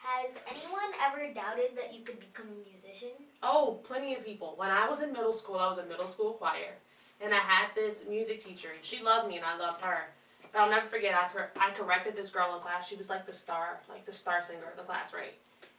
has 0.08 0.32
anyone 0.50 0.92
ever 1.04 1.34
doubted 1.34 1.76
that 1.76 1.94
you 1.94 2.04
could 2.04 2.20
become 2.20 2.48
a 2.48 2.70
musician? 2.70 3.10
Oh, 3.44 3.80
plenty 3.84 4.16
of 4.16 4.26
people. 4.26 4.54
When 4.56 4.70
I 4.70 4.88
was 4.88 5.02
in 5.02 5.12
middle 5.12 5.34
school, 5.34 5.58
I 5.58 5.68
was 5.68 5.78
in 5.78 5.88
middle 5.88 6.08
school 6.08 6.34
choir, 6.34 6.74
and 7.22 7.34
I 7.34 7.38
had 7.38 7.68
this 7.76 8.04
music 8.08 8.44
teacher, 8.44 8.70
and 8.74 8.84
she 8.84 9.04
loved 9.04 9.28
me, 9.28 9.38
and 9.38 9.46
I 9.46 9.58
loved 9.58 9.82
her. 9.82 10.06
But 10.54 10.60
I'll 10.60 10.70
never 10.70 10.88
forget, 10.88 11.14
I, 11.14 11.28
cor- 11.28 11.52
I 11.60 11.72
corrected 11.72 12.16
this 12.16 12.30
girl 12.30 12.56
in 12.56 12.62
class. 12.62 12.88
She 12.88 12.96
was 12.96 13.10
like 13.10 13.26
the 13.26 13.34
star, 13.34 13.80
like 13.90 14.06
the 14.06 14.14
star 14.14 14.42
singer 14.42 14.70
of 14.72 14.78
the 14.78 14.84
class, 14.84 15.14
right? 15.14 15.34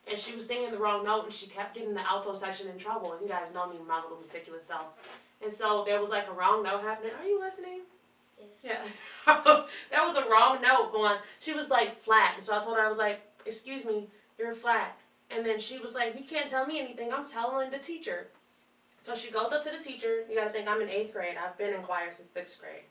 And 0.08 0.18
she 0.18 0.34
was 0.34 0.46
singing 0.46 0.70
the 0.70 0.78
wrong 0.78 1.04
note, 1.04 1.24
and 1.24 1.32
she 1.32 1.46
kept 1.46 1.74
getting 1.74 1.94
the 1.94 2.06
alto 2.06 2.34
section 2.34 2.68
in 2.68 2.78
trouble. 2.78 3.12
And 3.12 3.22
you 3.22 3.28
guys 3.28 3.52
know 3.54 3.68
me, 3.68 3.76
my 3.86 4.00
little 4.00 4.18
meticulous 4.18 4.64
self. 4.64 4.86
And 5.42 5.52
so 5.52 5.84
there 5.86 6.00
was 6.00 6.10
like 6.10 6.28
a 6.28 6.32
wrong 6.32 6.62
note 6.62 6.82
happening. 6.82 7.12
Are 7.18 7.26
you 7.26 7.40
listening? 7.40 7.80
Yes. 8.38 8.48
Yeah. 8.62 8.82
that 9.90 10.04
was 10.04 10.16
a 10.16 10.28
wrong 10.28 10.60
note 10.62 10.92
going. 10.92 11.16
She 11.40 11.52
was 11.54 11.70
like 11.70 12.02
flat. 12.02 12.34
And 12.36 12.44
so 12.44 12.56
I 12.56 12.62
told 12.62 12.76
her, 12.76 12.82
I 12.82 12.88
was 12.88 12.98
like, 12.98 13.20
excuse 13.46 13.84
me, 13.84 14.08
you're 14.38 14.54
flat. 14.54 14.96
And 15.30 15.44
then 15.44 15.58
she 15.58 15.78
was 15.78 15.94
like, 15.94 16.18
you 16.18 16.24
can't 16.24 16.48
tell 16.48 16.66
me 16.66 16.80
anything. 16.80 17.12
I'm 17.12 17.26
telling 17.26 17.70
the 17.70 17.78
teacher. 17.78 18.28
So 19.02 19.14
she 19.14 19.30
goes 19.30 19.52
up 19.52 19.62
to 19.64 19.70
the 19.70 19.82
teacher. 19.82 20.24
You 20.28 20.36
gotta 20.36 20.50
think 20.50 20.68
I'm 20.68 20.80
in 20.82 20.88
eighth 20.88 21.12
grade. 21.12 21.36
I've 21.42 21.56
been 21.58 21.74
in 21.74 21.82
choir 21.82 22.10
since 22.12 22.32
sixth 22.32 22.60
grade. 22.60 22.82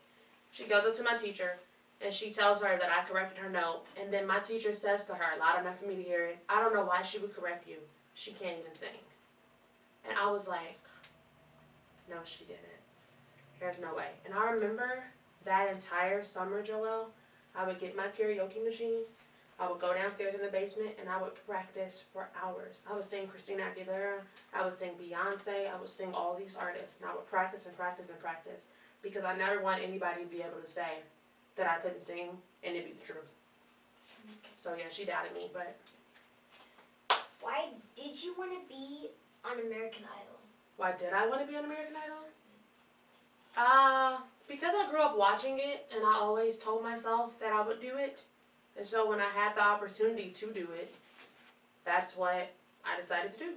She 0.52 0.64
goes 0.64 0.84
up 0.84 0.94
to 0.94 1.02
my 1.02 1.14
teacher 1.14 1.58
and 2.00 2.12
she 2.12 2.30
tells 2.30 2.62
her 2.62 2.78
that 2.78 2.90
I 2.90 3.08
corrected 3.08 3.38
her 3.38 3.50
note. 3.50 3.82
And 4.00 4.12
then 4.12 4.26
my 4.26 4.38
teacher 4.38 4.72
says 4.72 5.04
to 5.06 5.14
her, 5.14 5.38
loud 5.38 5.60
enough 5.60 5.80
for 5.80 5.86
me 5.86 5.96
to 5.96 6.02
hear 6.02 6.24
it, 6.26 6.38
I 6.48 6.60
don't 6.60 6.74
know 6.74 6.84
why 6.84 7.02
she 7.02 7.18
would 7.18 7.34
correct 7.34 7.68
you. 7.68 7.76
She 8.14 8.32
can't 8.32 8.58
even 8.58 8.74
sing. 8.74 8.88
And 10.08 10.16
I 10.16 10.30
was 10.30 10.48
like, 10.48 10.78
no, 12.08 12.16
she 12.24 12.44
didn't. 12.44 12.62
There's 13.60 13.80
no 13.80 13.94
way. 13.94 14.08
And 14.24 14.34
I 14.34 14.50
remember 14.50 15.02
that 15.44 15.70
entire 15.70 16.22
summer, 16.22 16.62
Joelle, 16.62 17.06
I 17.56 17.66
would 17.66 17.80
get 17.80 17.96
my 17.96 18.06
karaoke 18.06 18.64
machine. 18.64 19.02
I 19.60 19.68
would 19.68 19.80
go 19.80 19.92
downstairs 19.92 20.34
in 20.34 20.40
the 20.40 20.48
basement 20.52 20.90
and 21.00 21.08
I 21.08 21.20
would 21.20 21.34
practice 21.46 22.04
for 22.12 22.28
hours. 22.40 22.78
I 22.88 22.94
would 22.94 23.02
sing 23.02 23.26
Christina 23.26 23.64
Aguilera. 23.64 24.20
I 24.54 24.62
would 24.62 24.72
sing 24.72 24.92
Beyonce. 25.00 25.68
I 25.68 25.78
would 25.78 25.88
sing 25.88 26.14
all 26.14 26.36
these 26.36 26.54
artists. 26.58 26.94
And 27.00 27.10
I 27.10 27.14
would 27.14 27.26
practice 27.28 27.66
and 27.66 27.76
practice 27.76 28.10
and 28.10 28.20
practice 28.20 28.62
because 29.02 29.24
I 29.24 29.36
never 29.36 29.60
want 29.60 29.82
anybody 29.82 30.22
to 30.22 30.28
be 30.28 30.42
able 30.42 30.60
to 30.62 30.66
say 30.68 31.02
that 31.56 31.68
I 31.68 31.76
couldn't 31.80 32.00
sing 32.02 32.28
and 32.62 32.76
it 32.76 32.84
be 32.86 32.92
the 32.92 33.04
truth. 33.04 33.28
So 34.56 34.74
yeah, 34.76 34.84
she 34.90 35.04
doubted 35.04 35.34
me, 35.34 35.50
but 35.52 35.74
Why 37.40 37.68
did 37.96 38.22
you 38.22 38.34
want 38.38 38.52
to 38.52 38.68
be 38.68 39.08
on 39.44 39.58
American 39.58 40.04
Idol? 40.04 40.38
Why 40.76 40.92
did 40.92 41.12
I 41.12 41.26
want 41.26 41.40
to 41.40 41.46
be 41.46 41.56
on 41.56 41.64
American 41.64 41.94
Idol? 41.96 42.18
Uh, 43.56 44.18
because 44.46 44.74
I 44.76 44.88
grew 44.90 45.00
up 45.00 45.16
watching 45.16 45.58
it 45.58 45.90
and 45.94 46.04
I 46.04 46.14
always 46.14 46.56
told 46.56 46.82
myself 46.82 47.38
that 47.40 47.52
I 47.52 47.66
would 47.66 47.80
do 47.80 47.96
it. 47.96 48.20
And 48.78 48.86
so 48.86 49.08
when 49.08 49.20
I 49.20 49.28
had 49.34 49.56
the 49.56 49.62
opportunity 49.62 50.30
to 50.30 50.46
do 50.52 50.68
it, 50.76 50.94
that's 51.84 52.16
what 52.16 52.50
I 52.84 53.00
decided 53.00 53.32
to 53.32 53.38
do. 53.38 53.50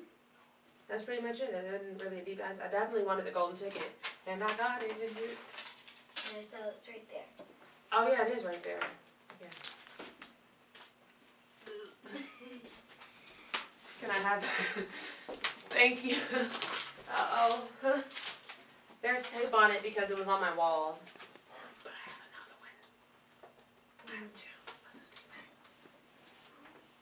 That's 0.90 1.04
pretty 1.04 1.22
much 1.22 1.40
it. 1.40 1.56
I 1.56 1.62
didn't 1.72 2.02
really 2.02 2.22
deep 2.26 2.42
I 2.42 2.68
definitely 2.68 3.06
wanted 3.06 3.26
the 3.26 3.32
golden 3.32 3.56
ticket. 3.56 3.92
And 4.28 4.44
I 4.44 4.48
got 4.58 4.82
it. 4.84 4.92
Uh, 4.92 6.42
so 6.44 6.58
it's 6.76 6.90
right 6.90 7.08
there. 7.10 7.46
Oh 7.94 8.08
yeah, 8.10 8.26
it 8.26 8.36
is 8.36 8.44
right 8.44 8.62
there. 8.64 8.80
Yeah. 9.40 9.48
Can 14.02 14.12
I 14.12 14.18
have 14.18 14.44
Thank 15.72 16.04
you. 16.04 16.16
Uh-oh. 17.16 17.64
There's 19.02 19.24
tape 19.24 19.54
on 19.54 19.72
it 19.72 19.82
because 19.82 20.12
it 20.12 20.18
was 20.18 20.28
on 20.28 20.42
my 20.42 20.54
wall. 20.56 21.00
But 21.84 21.92
I 21.92 22.10
have 22.10 22.22
another 22.30 22.58
one. 22.60 22.76
I 24.08 24.20
have 24.20 24.34
two. 24.34 24.48
What's 24.84 24.96
a 24.96 25.04
secret? 25.04 25.48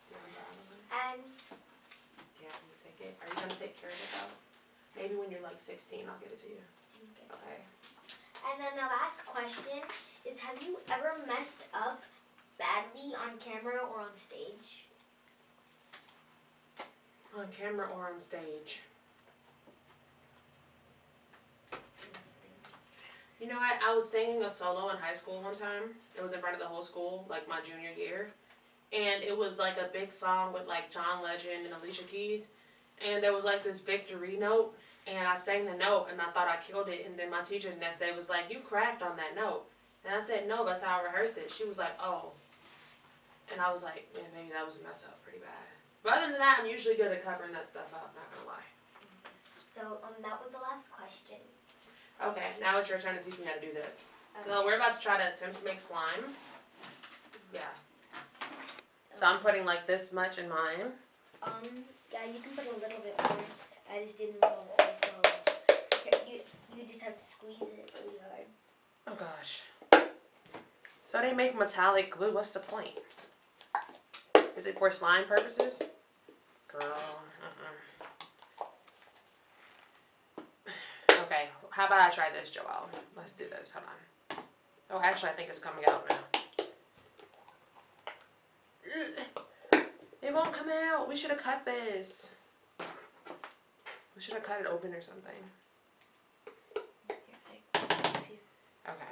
You 0.10 0.16
want 0.16 0.32
the 0.32 0.40
other 0.40 0.64
one? 0.70 0.82
And 0.96 1.22
Yeah, 2.40 2.56
I'm 2.56 2.64
gonna 2.64 2.80
take 2.82 2.89
Are 3.06 3.28
you 3.28 3.36
gonna 3.36 3.60
take 3.60 3.80
care 3.80 3.90
of 3.90 3.96
it 3.96 4.10
though? 4.18 5.02
Maybe 5.02 5.16
when 5.16 5.32
you're 5.32 5.42
like 5.42 5.60
16, 5.60 6.04
I'll 6.08 6.20
give 6.20 6.32
it 6.32 6.40
to 6.44 6.50
you. 6.50 6.60
Okay. 7.16 7.32
Okay. 7.32 7.60
And 8.52 8.60
then 8.60 8.74
the 8.76 8.88
last 8.88 9.26
question 9.26 9.80
is 10.26 10.38
Have 10.38 10.62
you 10.64 10.78
ever 10.92 11.16
messed 11.28 11.64
up 11.74 12.02
badly 12.58 13.16
on 13.16 13.38
camera 13.40 13.80
or 13.88 14.02
on 14.02 14.16
stage? 14.16 14.86
On 17.38 17.48
camera 17.56 17.88
or 17.96 18.12
on 18.12 18.20
stage. 18.20 18.82
You 23.40 23.48
know 23.48 23.56
what? 23.56 23.80
I 23.82 23.96
was 23.96 24.10
singing 24.10 24.44
a 24.44 24.52
solo 24.52 24.90
in 24.90 24.98
high 24.98 25.14
school 25.14 25.42
one 25.42 25.54
time. 25.54 25.96
It 26.18 26.22
was 26.22 26.34
in 26.34 26.42
front 26.42 26.56
of 26.56 26.62
the 26.62 26.68
whole 26.68 26.82
school, 26.82 27.26
like 27.30 27.48
my 27.48 27.62
junior 27.62 27.92
year. 27.98 28.32
And 28.92 29.24
it 29.24 29.38
was 29.38 29.58
like 29.58 29.78
a 29.78 29.90
big 29.94 30.12
song 30.12 30.52
with 30.52 30.68
like 30.68 30.92
John 30.92 31.24
Legend 31.24 31.66
and 31.66 31.74
Alicia 31.82 32.04
Keys. 32.04 32.48
And 33.06 33.24
there 33.24 33.34
was 33.34 33.44
like 33.44 33.64
this 33.64 33.80
victory 33.80 34.38
note. 34.38 34.76
And 35.08 35.28
I 35.28 35.38
sang 35.38 35.66
the 35.66 35.74
note 35.74 36.08
and 36.12 36.22
I 36.22 36.30
thought 36.32 36.48
I 36.48 36.58
killed 36.66 36.90
it. 36.90 37.06
And 37.06 37.18
then 37.18 37.32
my 37.32 37.42
teacher 37.42 37.70
the 37.72 37.80
next 37.80 38.00
day 38.00 38.14
was 38.16 38.30
like, 38.30 38.46
You 38.50 38.60
cracked 38.60 39.02
on 39.02 39.16
that 39.18 39.36
note. 39.36 39.64
And 40.06 40.14
I 40.14 40.22
said, 40.22 40.48
No, 40.48 40.66
that's 40.66 40.84
how 40.84 41.00
I 41.00 41.04
rehearsed 41.04 41.38
it. 41.38 41.52
She 41.52 41.66
was 41.66 41.78
like, 41.78 41.94
Oh. 42.02 42.32
And 43.52 43.60
I 43.62 43.72
was 43.72 43.84
like, 43.84 44.08
Yeah, 44.14 44.22
maybe 44.36 44.50
that 44.54 44.66
was 44.66 44.80
a 44.80 44.84
mess 44.84 45.04
up 45.08 45.22
pretty 45.24 45.40
bad. 45.40 45.70
But 46.04 46.14
other 46.14 46.30
than 46.30 46.40
that, 46.40 46.60
I'm 46.62 46.70
usually 46.70 46.96
good 46.96 47.12
at 47.12 47.24
covering 47.24 47.52
that 47.54 47.68
stuff 47.68 47.92
up, 47.94 48.14
not 48.16 48.32
gonna 48.34 48.48
lie. 48.48 48.70
So 49.74 49.82
um, 50.04 50.14
that 50.22 50.40
was 50.44 50.52
the 50.52 50.60
last 50.60 50.92
question. 50.92 51.38
Okay, 52.24 52.48
now 52.60 52.80
it's 52.80 52.90
your 52.90 53.00
turn 53.00 53.18
to 53.18 53.24
teach 53.24 53.38
me 53.40 53.46
how 53.46 53.54
to 53.54 53.62
do 53.62 53.74
this. 53.74 54.10
So 54.38 54.64
we're 54.66 54.76
about 54.76 54.94
to 54.94 55.00
try 55.02 55.18
to 55.18 55.34
attempt 55.34 55.60
to 55.60 55.66
make 55.66 55.80
slime. 55.80 56.24
Yeah. 57.54 57.62
So 59.14 59.26
I'm 59.26 59.40
putting 59.40 59.66
like 59.66 59.88
this 59.88 60.14
much 60.14 60.38
in 60.38 60.48
mine. 60.48 60.92
Um, 61.44 61.52
yeah, 62.12 62.20
you 62.34 62.40
can 62.42 62.52
put 62.56 62.66
a 62.66 62.74
little 62.80 63.00
bit 63.04 63.16
more. 63.30 63.38
I 63.92 64.04
just 64.04 64.18
didn't 64.18 64.42
know 64.42 64.50
what 64.76 64.78
was 64.78 65.00
going 65.00 65.36
Here, 66.04 66.20
you, 66.28 66.40
you 66.78 66.86
just 66.88 67.02
have 67.02 67.18
to 67.18 67.24
squeeze 67.24 67.62
it 67.62 68.02
really 68.04 68.18
hard. 68.30 68.46
Oh 69.08 69.16
gosh. 69.16 69.64
So 71.08 71.22
they 71.22 71.34
make 71.34 71.58
metallic 71.58 72.12
glue. 72.12 72.34
What's 72.34 72.52
the 72.52 72.60
point? 72.60 73.00
Is 74.56 74.66
it 74.66 74.78
for 74.78 74.92
slime 74.92 75.26
purposes? 75.26 75.82
Girl, 76.68 76.82
uh-uh. 76.84 78.66
Okay, 81.26 81.50
how 81.72 81.86
about 81.88 82.02
I 82.02 82.10
try 82.10 82.30
this, 82.32 82.50
Joelle? 82.50 82.88
Let's 83.16 83.34
do 83.34 83.46
this. 83.50 83.72
Hold 83.72 83.86
on. 83.86 84.44
Oh, 84.92 85.00
actually, 85.04 85.30
I 85.30 85.34
think 85.34 85.50
it's 85.50 85.60
coming 85.60 85.86
out 85.88 86.10
now. 86.10 86.18
Ugh. 88.86 89.46
It 90.30 90.36
won't 90.36 90.54
come 90.54 90.70
out. 90.70 91.10
We 91.10 91.16
should 91.16 91.32
have 91.32 91.40
cut 91.40 91.66
this. 91.66 92.30
We 94.16 94.22
should 94.22 94.36
have 94.36 94.44
cut 94.44 94.60
it 94.62 94.68
open 94.68 94.94
or 94.94 95.02
something. 95.02 95.34
Okay, 97.76 99.12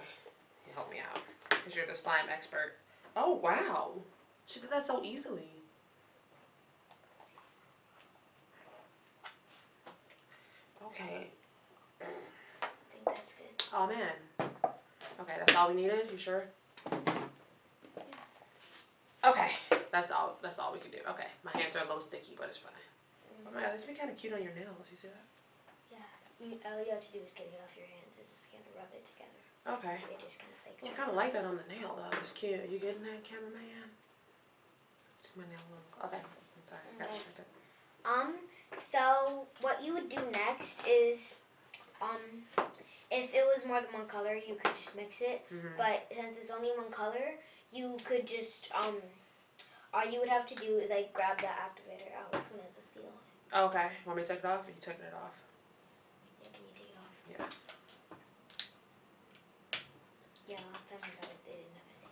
you 0.67 0.73
help 0.75 0.91
me 0.91 0.97
out. 0.99 1.19
Because 1.49 1.75
you're 1.75 1.87
the 1.87 1.95
slime 1.95 2.27
expert. 2.31 2.73
Oh, 3.15 3.33
wow. 3.33 3.93
She 4.45 4.59
did 4.59 4.69
that 4.69 4.83
so 4.83 5.01
easily. 5.03 5.49
Okay. 10.85 11.31
I 11.99 12.05
think 12.91 13.05
that's 13.05 13.33
good. 13.33 13.63
Oh, 13.73 13.87
man. 13.87 14.13
Okay, 15.19 15.33
that's 15.39 15.55
all 15.55 15.69
we 15.69 15.81
needed? 15.81 16.09
You 16.11 16.17
sure? 16.19 16.43
Okay, 19.25 19.51
that's 19.91 20.11
all. 20.11 20.37
That's 20.41 20.59
all 20.59 20.73
we 20.73 20.79
can 20.79 20.91
do. 20.91 20.99
Okay, 21.09 21.27
my 21.43 21.51
hands 21.59 21.75
are 21.75 21.83
a 21.83 21.87
little 21.87 22.01
sticky, 22.01 22.35
but 22.37 22.47
it's 22.47 22.57
fine. 22.57 22.71
Oh 23.45 23.51
my 23.53 23.61
god, 23.61 23.73
this 23.73 23.85
would 23.85 23.93
be 23.93 23.99
kind 23.99 24.09
of 24.11 24.17
cute 24.17 24.33
on 24.33 24.43
your 24.43 24.53
nails. 24.53 24.87
You 24.91 24.97
see 24.97 25.07
that? 25.07 25.25
Yeah. 25.91 26.71
all 26.71 26.83
you 26.83 26.91
have 26.91 27.01
to 27.01 27.11
do 27.13 27.19
is 27.23 27.33
get 27.33 27.47
it 27.47 27.59
off 27.63 27.73
your 27.77 27.87
hands. 27.87 28.17
It's 28.19 28.29
just 28.29 28.51
kind 28.51 28.63
of 28.67 28.75
rub 28.75 28.91
it 28.93 29.05
together. 29.07 29.41
Okay. 29.79 29.97
It 30.11 30.19
just 30.19 30.39
kind 30.39 30.51
of 30.51 30.59
flakes. 30.63 30.83
I 30.83 30.95
kind 30.95 31.09
of 31.09 31.15
like 31.15 31.33
that 31.33 31.45
on 31.45 31.57
the 31.59 31.67
nail 31.71 31.95
though. 31.97 32.11
It's 32.19 32.31
cute. 32.31 32.59
Are 32.59 32.67
you 32.71 32.79
getting 32.79 33.03
that, 33.03 33.23
cameraman? 33.23 33.87
It's 35.19 35.29
my 35.35 35.43
nail 35.49 35.63
look. 35.71 36.05
Okay, 36.11 36.21
I'm 36.21 36.63
sorry. 36.67 36.81
I 36.87 36.99
got 36.99 37.07
Okay. 37.09 37.17
distracted. 37.17 37.45
Um, 38.05 38.35
so 38.77 39.47
what 39.61 39.83
you 39.83 39.93
would 39.93 40.09
do 40.09 40.21
next 40.31 40.85
is, 40.87 41.37
um, 42.01 42.19
if 43.11 43.33
it 43.33 43.43
was 43.45 43.65
more 43.65 43.81
than 43.81 43.91
one 43.93 44.07
color, 44.07 44.35
you 44.35 44.55
could 44.55 44.75
just 44.75 44.95
mix 44.95 45.21
it. 45.21 45.47
Mhm. 45.51 45.75
But 45.77 46.07
since 46.13 46.37
it's 46.37 46.51
only 46.51 46.71
one 46.71 46.91
color, 46.91 47.35
you 47.71 47.97
could 48.05 48.25
just, 48.25 48.69
um, 48.73 49.01
all 49.97 50.05
you 50.11 50.19
would 50.19 50.29
have 50.29 50.45
to 50.45 50.55
do 50.55 50.77
is 50.77 50.89
like 50.91 51.11
grab 51.13 51.37
the 51.39 51.47
activator 51.47 52.13
out. 52.19 52.31
This 52.31 52.45
one 52.51 52.61
has 52.61 52.77
a 52.77 52.85
seal. 52.85 53.09
Okay, 53.53 53.87
want 54.05 54.17
me 54.17 54.23
to 54.23 54.29
take 54.29 54.39
it 54.39 54.45
off? 54.45 54.61
You 54.67 54.73
taking 54.79 55.05
it 55.05 55.13
off? 55.13 55.33
Yeah, 56.43 56.49
can 56.53 56.61
you 56.61 56.73
take 56.75 56.89
it 56.89 56.97
off? 57.01 57.13
Yeah. 57.31 57.45
Yeah, 60.47 60.57
last 60.71 60.87
time 60.89 60.99
I 61.01 61.07
got 61.07 61.31
it, 61.31 61.39
they 61.45 61.51
didn't 61.53 61.73
have 61.73 61.89
a 61.89 61.99
seal. 61.99 62.09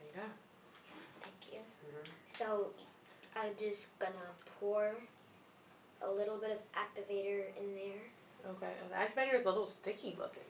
There 0.00 0.08
you 0.10 0.14
go. 0.18 0.26
Thank 1.22 1.52
you. 1.52 1.60
Mhm. 1.86 2.08
So 2.28 2.70
I'm 3.36 3.52
just 3.58 3.96
gonna 4.00 4.34
pour 4.58 4.94
a 6.02 6.10
little 6.10 6.38
bit 6.38 6.50
of 6.50 6.58
activator 6.74 7.54
in 7.56 7.74
there. 7.76 8.02
Okay, 8.50 8.72
well, 8.80 8.90
the 8.90 8.96
activator 8.96 9.34
is 9.38 9.46
a 9.46 9.48
little 9.48 9.64
sticky 9.64 10.16
looking. 10.18 10.42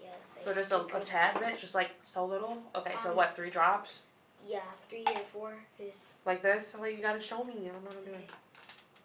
Yes. 0.00 0.30
So 0.44 0.54
just 0.54 0.70
a, 0.72 0.84
a 0.96 1.00
tad 1.00 1.38
bit, 1.40 1.58
just 1.58 1.74
like 1.74 1.90
so 2.00 2.24
little. 2.24 2.62
Okay, 2.76 2.94
so 2.98 3.10
Um, 3.10 3.16
what? 3.16 3.34
Three 3.34 3.50
drops? 3.50 3.98
Yeah, 4.46 4.60
three 4.88 5.04
or 5.06 5.20
four, 5.32 5.52
cause 5.78 6.14
Like 6.26 6.42
this? 6.42 6.74
Wait, 6.78 6.96
you 6.96 7.02
gotta 7.02 7.20
show 7.20 7.44
me. 7.44 7.54
I 7.68 7.72
don't 7.72 7.84
know 7.84 7.90
what 7.90 7.98
I'm 7.98 8.04
doing. 8.04 8.28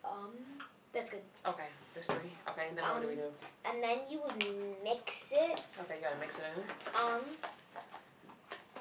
um, 0.03 0.31
that's 0.93 1.09
good. 1.11 1.21
Okay, 1.45 1.67
there's 1.93 2.05
three. 2.07 2.31
Okay, 2.49 2.67
and 2.69 2.77
then 2.77 2.83
what 2.85 3.01
do 3.01 3.07
we 3.09 3.15
do? 3.15 3.29
And 3.65 3.83
then 3.83 3.99
you 4.09 4.21
would 4.23 4.37
mix 4.83 5.31
it. 5.33 5.65
Okay, 5.81 5.95
you 5.97 6.01
gotta 6.01 6.17
mix 6.19 6.37
it 6.37 6.43
in. 6.55 6.63
Um, 7.03 7.21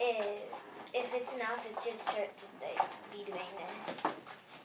if, 0.01 0.43
if 0.95 1.15
it's 1.15 1.35
enough, 1.35 1.67
it 1.69 1.77
should 1.83 1.99
start 2.01 2.31
to 2.37 2.45
like 2.63 2.89
be 3.13 3.25
doing 3.25 3.51
this, 3.59 4.03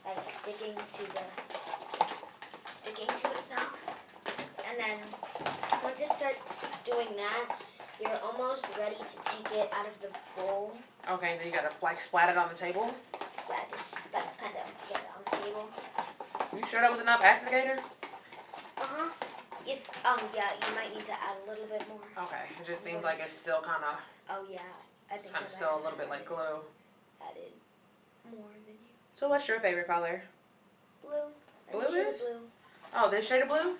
like 0.04 0.32
sticking 0.32 0.74
to 0.74 1.02
the 1.12 1.24
sticking 2.72 3.06
to 3.08 3.30
itself. 3.30 3.84
And 4.68 4.78
then 4.78 4.98
once 5.82 6.00
it 6.00 6.12
starts 6.12 6.38
doing 6.88 7.08
that, 7.16 7.58
you're 8.00 8.18
almost 8.24 8.64
ready 8.78 8.94
to 8.96 9.16
take 9.24 9.58
it 9.58 9.72
out 9.74 9.86
of 9.86 10.00
the 10.00 10.08
bowl. 10.36 10.72
Okay, 11.08 11.36
then 11.38 11.46
you 11.46 11.52
gotta 11.52 11.70
like 11.82 11.98
splat 11.98 12.28
it 12.30 12.36
on 12.36 12.48
the 12.48 12.54
table. 12.54 12.92
Yeah, 13.48 13.56
just 13.70 13.94
like 14.12 14.38
kind 14.38 14.54
of 14.56 14.88
get 14.88 14.98
it 14.98 15.08
on 15.16 15.22
the 15.24 15.44
table. 15.44 15.68
You 16.56 16.62
sure 16.68 16.80
that 16.80 16.90
was 16.90 17.00
enough 17.00 17.22
activator? 17.22 17.78
Uh 17.78 18.84
huh. 18.86 19.10
If 19.66 20.04
um 20.06 20.20
yeah, 20.34 20.50
you 20.66 20.74
might 20.74 20.94
need 20.94 21.06
to 21.06 21.12
add 21.12 21.36
a 21.46 21.50
little 21.50 21.66
bit 21.66 21.82
more. 21.88 22.24
Okay, 22.24 22.42
it 22.60 22.66
just 22.66 22.84
seems 22.84 23.04
like 23.04 23.20
it's 23.20 23.34
still 23.34 23.60
kind 23.60 23.82
of, 23.84 23.96
Oh 24.30 24.44
yeah, 24.50 24.60
I 25.10 25.14
it's 25.14 25.24
think 25.24 25.34
kind 25.34 25.44
of 25.46 25.50
still 25.50 25.76
a 25.76 25.82
little 25.82 25.98
bit 25.98 26.08
like 26.10 26.24
glue. 26.26 26.60
added 27.22 27.52
more 28.30 28.48
than 28.66 28.74
you. 28.74 28.90
So 29.12 29.28
what's 29.28 29.48
your 29.48 29.60
favorite 29.60 29.86
color? 29.86 30.22
Blue. 31.02 31.12
Blue 31.72 31.96
is? 31.96 32.20
Blue. 32.20 32.40
Oh, 32.94 33.10
this 33.10 33.26
shade 33.26 33.42
of 33.42 33.48
blue? 33.48 33.76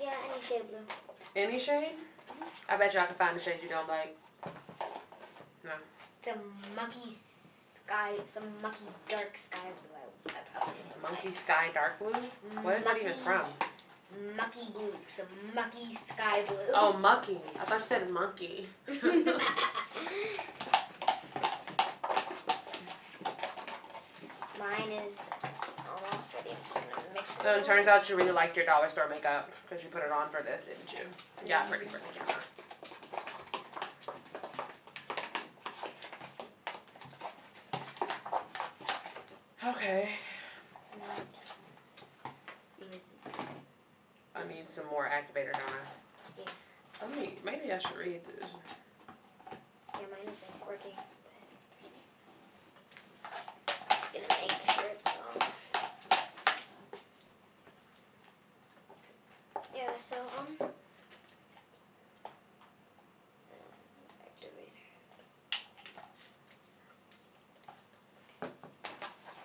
Yeah, 0.00 0.12
any 0.32 0.42
shade 0.42 0.60
of 0.60 0.68
blue. 0.68 0.78
Any 1.34 1.58
shade? 1.58 1.92
I 2.68 2.76
bet 2.76 2.94
you 2.94 3.00
I 3.00 3.06
can 3.06 3.16
find 3.16 3.36
a 3.36 3.40
shade 3.40 3.60
you 3.62 3.68
don't 3.68 3.88
like. 3.88 4.16
It's 4.44 5.64
a 6.26 6.36
mucky 6.74 7.10
sky, 7.10 8.14
some 8.24 8.44
mucky 8.62 8.84
dark 9.08 9.36
sky 9.36 9.58
blue. 9.60 10.32
I, 10.34 10.38
I 10.38 10.58
probably. 10.58 10.74
Monkey 11.02 11.32
sky 11.32 11.68
dark 11.72 11.98
blue? 11.98 12.12
What 12.62 12.78
is 12.78 12.84
that 12.84 12.96
even 12.98 13.12
from? 13.24 13.42
Mucky 14.36 14.72
blue. 14.72 14.92
Some 15.06 15.26
mucky 15.54 15.94
sky 15.94 16.42
blue. 16.46 16.56
Oh, 16.74 16.96
mucky. 16.98 17.38
I 17.60 17.64
thought 17.64 17.78
you 17.78 17.84
said 17.84 18.10
monkey. 18.10 18.66
Mine 24.58 24.90
is 25.06 25.20
almost 25.86 26.32
ready. 26.34 26.50
I'm 26.50 26.56
just 26.64 26.74
gonna 26.74 27.08
mix 27.14 27.36
it. 27.36 27.42
So 27.42 27.56
it 27.56 27.64
turns 27.64 27.88
out 27.88 28.08
you 28.08 28.16
really 28.16 28.32
liked 28.32 28.56
your 28.56 28.66
dollar 28.66 28.88
store 28.88 29.08
makeup 29.08 29.50
because 29.68 29.84
you 29.84 29.90
put 29.90 30.02
it 30.02 30.10
on 30.10 30.30
for 30.30 30.42
this, 30.42 30.64
didn't 30.64 30.92
you? 30.92 31.06
Yeah, 31.46 31.62
pretty 31.66 31.86
for 31.86 31.98
Okay. 39.86 40.08
I 44.34 44.48
need 44.48 44.68
some 44.68 44.86
more 44.90 45.04
activator, 45.08 45.52
don't 45.52 45.62
I? 45.62 45.84
Yeah. 46.36 46.44
Let 47.00 47.16
me, 47.16 47.38
maybe 47.44 47.72
I 47.72 47.78
should 47.78 47.96
read 47.96 48.20
this. 48.26 48.50
Yeah, 49.94 50.00
mine 50.10 50.24
isn't 50.24 50.66
working. 50.66 50.90
but- 53.22 54.10
Gonna 54.12 54.26
make 54.40 54.50
sure 54.74 54.90
it's 54.90 55.04
on. 55.06 55.38
Yeah, 59.72 59.96
so 60.00 60.16
um. 60.38 60.56
Activator. 64.26 64.82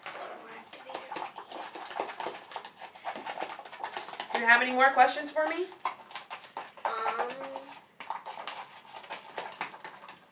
More 0.08 0.50
activator. 0.58 1.12
you 4.40 4.48
have 4.62 4.70
any 4.70 4.78
more 4.78 4.92
questions 4.92 5.32
for 5.32 5.48
me? 5.48 5.66
Um, 6.86 6.92
I 7.16 7.30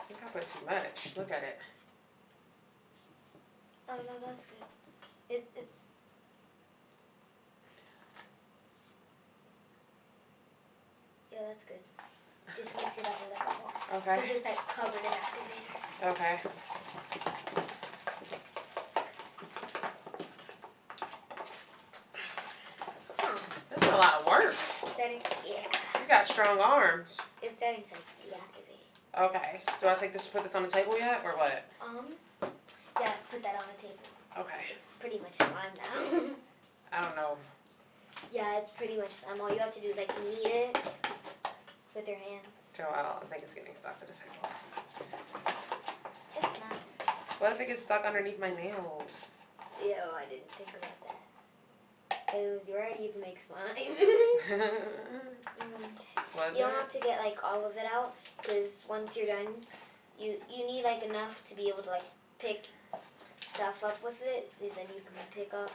think 0.08 0.20
I 0.24 0.28
put 0.32 0.48
too 0.48 0.66
much. 0.68 1.18
Look 1.18 1.32
at 1.32 1.42
it. 1.44 1.60
oh 3.90 3.96
no, 3.96 4.28
that's 4.28 4.46
good. 4.46 5.36
It's 5.36 5.50
it's. 5.56 5.78
Yeah, 11.32 11.40
that's 11.48 11.64
good. 11.64 11.80
Just 12.56 12.76
mix 12.76 12.98
it 13.00 13.08
up 13.08 13.16
a 13.16 13.30
little 13.34 13.46
more. 13.62 13.72
Okay. 14.00 14.16
Because 14.22 14.36
it's 14.36 14.46
like 14.46 14.68
covered 14.68 15.00
in 15.00 15.12
activator. 15.12 16.12
Okay. 16.12 16.40
This 23.70 23.84
is 23.88 23.94
a 23.94 23.98
lot 23.98 24.20
of 24.20 24.26
work. 24.26 24.56
It's 24.82 24.92
starting, 24.92 25.22
yeah, 25.48 25.62
You 26.02 26.08
got 26.08 26.29
strong 26.40 26.60
arms. 26.60 27.18
it's 27.42 27.58
starting 27.58 27.84
to 27.84 27.96
deactivate. 28.26 29.26
Okay. 29.26 29.62
Do 29.82 29.90
I 29.90 29.96
take 29.96 30.14
this 30.14 30.26
put 30.28 30.44
this 30.44 30.56
on 30.56 30.64
the 30.64 30.70
table 30.70 30.98
yet 30.98 31.22
or 31.26 31.32
what? 31.32 31.66
Um, 31.82 32.06
yeah, 33.00 33.12
put 33.30 33.44
that 33.44 33.56
on 33.56 33.64
the 33.76 33.82
table. 33.82 34.00
Okay. 34.38 34.78
Pretty 35.02 35.20
much 35.20 35.34
slime 35.36 35.52
now. 35.76 36.20
I 36.94 37.02
don't 37.02 37.16
know. 37.18 37.36
yeah, 38.32 38.58
it's 38.58 38.70
pretty 38.72 38.96
much 38.96 39.12
slime. 39.12 39.42
All 39.42 39.52
you 39.52 39.60
have 39.60 39.72
to 39.72 39.82
do 39.82 39.90
is 39.90 39.98
like 39.98 40.08
knead 40.24 40.40
it 40.46 40.78
with 41.94 42.08
your 42.08 42.18
hands. 42.18 42.46
Joelle, 42.78 43.22
I 43.22 43.26
think 43.30 43.44
it's 43.44 43.54
getting 43.54 43.76
stuck 43.76 44.00
to 44.00 44.08
the 44.08 44.14
table. 44.14 44.50
It's 46.38 46.60
not. 46.62 47.10
What 47.40 47.52
if 47.52 47.60
it 47.60 47.68
gets 47.68 47.82
stuck 47.82 48.06
underneath 48.06 48.40
my 48.40 48.52
nails? 48.52 49.12
Ew, 49.84 49.94
I 50.16 50.24
didn't 50.30 50.50
think 50.52 50.70
about 50.70 51.18
that. 52.10 52.36
It 52.36 52.54
was 52.54 52.70
ready 52.74 53.10
to 53.10 53.20
make 53.20 53.40
slime. 53.40 53.76
Mm. 55.60 56.29
Was 56.40 56.58
You 56.58 56.64
don't 56.64 56.72
it? 56.74 56.80
have 56.80 56.90
to 56.90 57.00
get 57.00 57.20
like 57.24 57.44
all 57.44 57.66
of 57.66 57.76
it 57.76 57.86
out 57.94 58.16
because 58.42 58.86
once 58.88 59.16
you're 59.18 59.28
done, 59.28 59.48
you 60.20 60.38
you 60.50 60.66
need 60.66 60.84
like 60.84 61.04
enough 61.04 61.44
to 61.46 61.56
be 61.56 61.68
able 61.68 61.84
to 61.84 61.90
like 61.90 62.04
pick 62.40 62.68
stuff 63.54 63.84
up 63.84 64.02
with 64.04 64.22
it, 64.24 64.52
so 64.60 64.66
then 64.76 64.86
you 64.96 65.02
can 65.02 65.14
pick 65.34 65.54
up. 65.54 65.72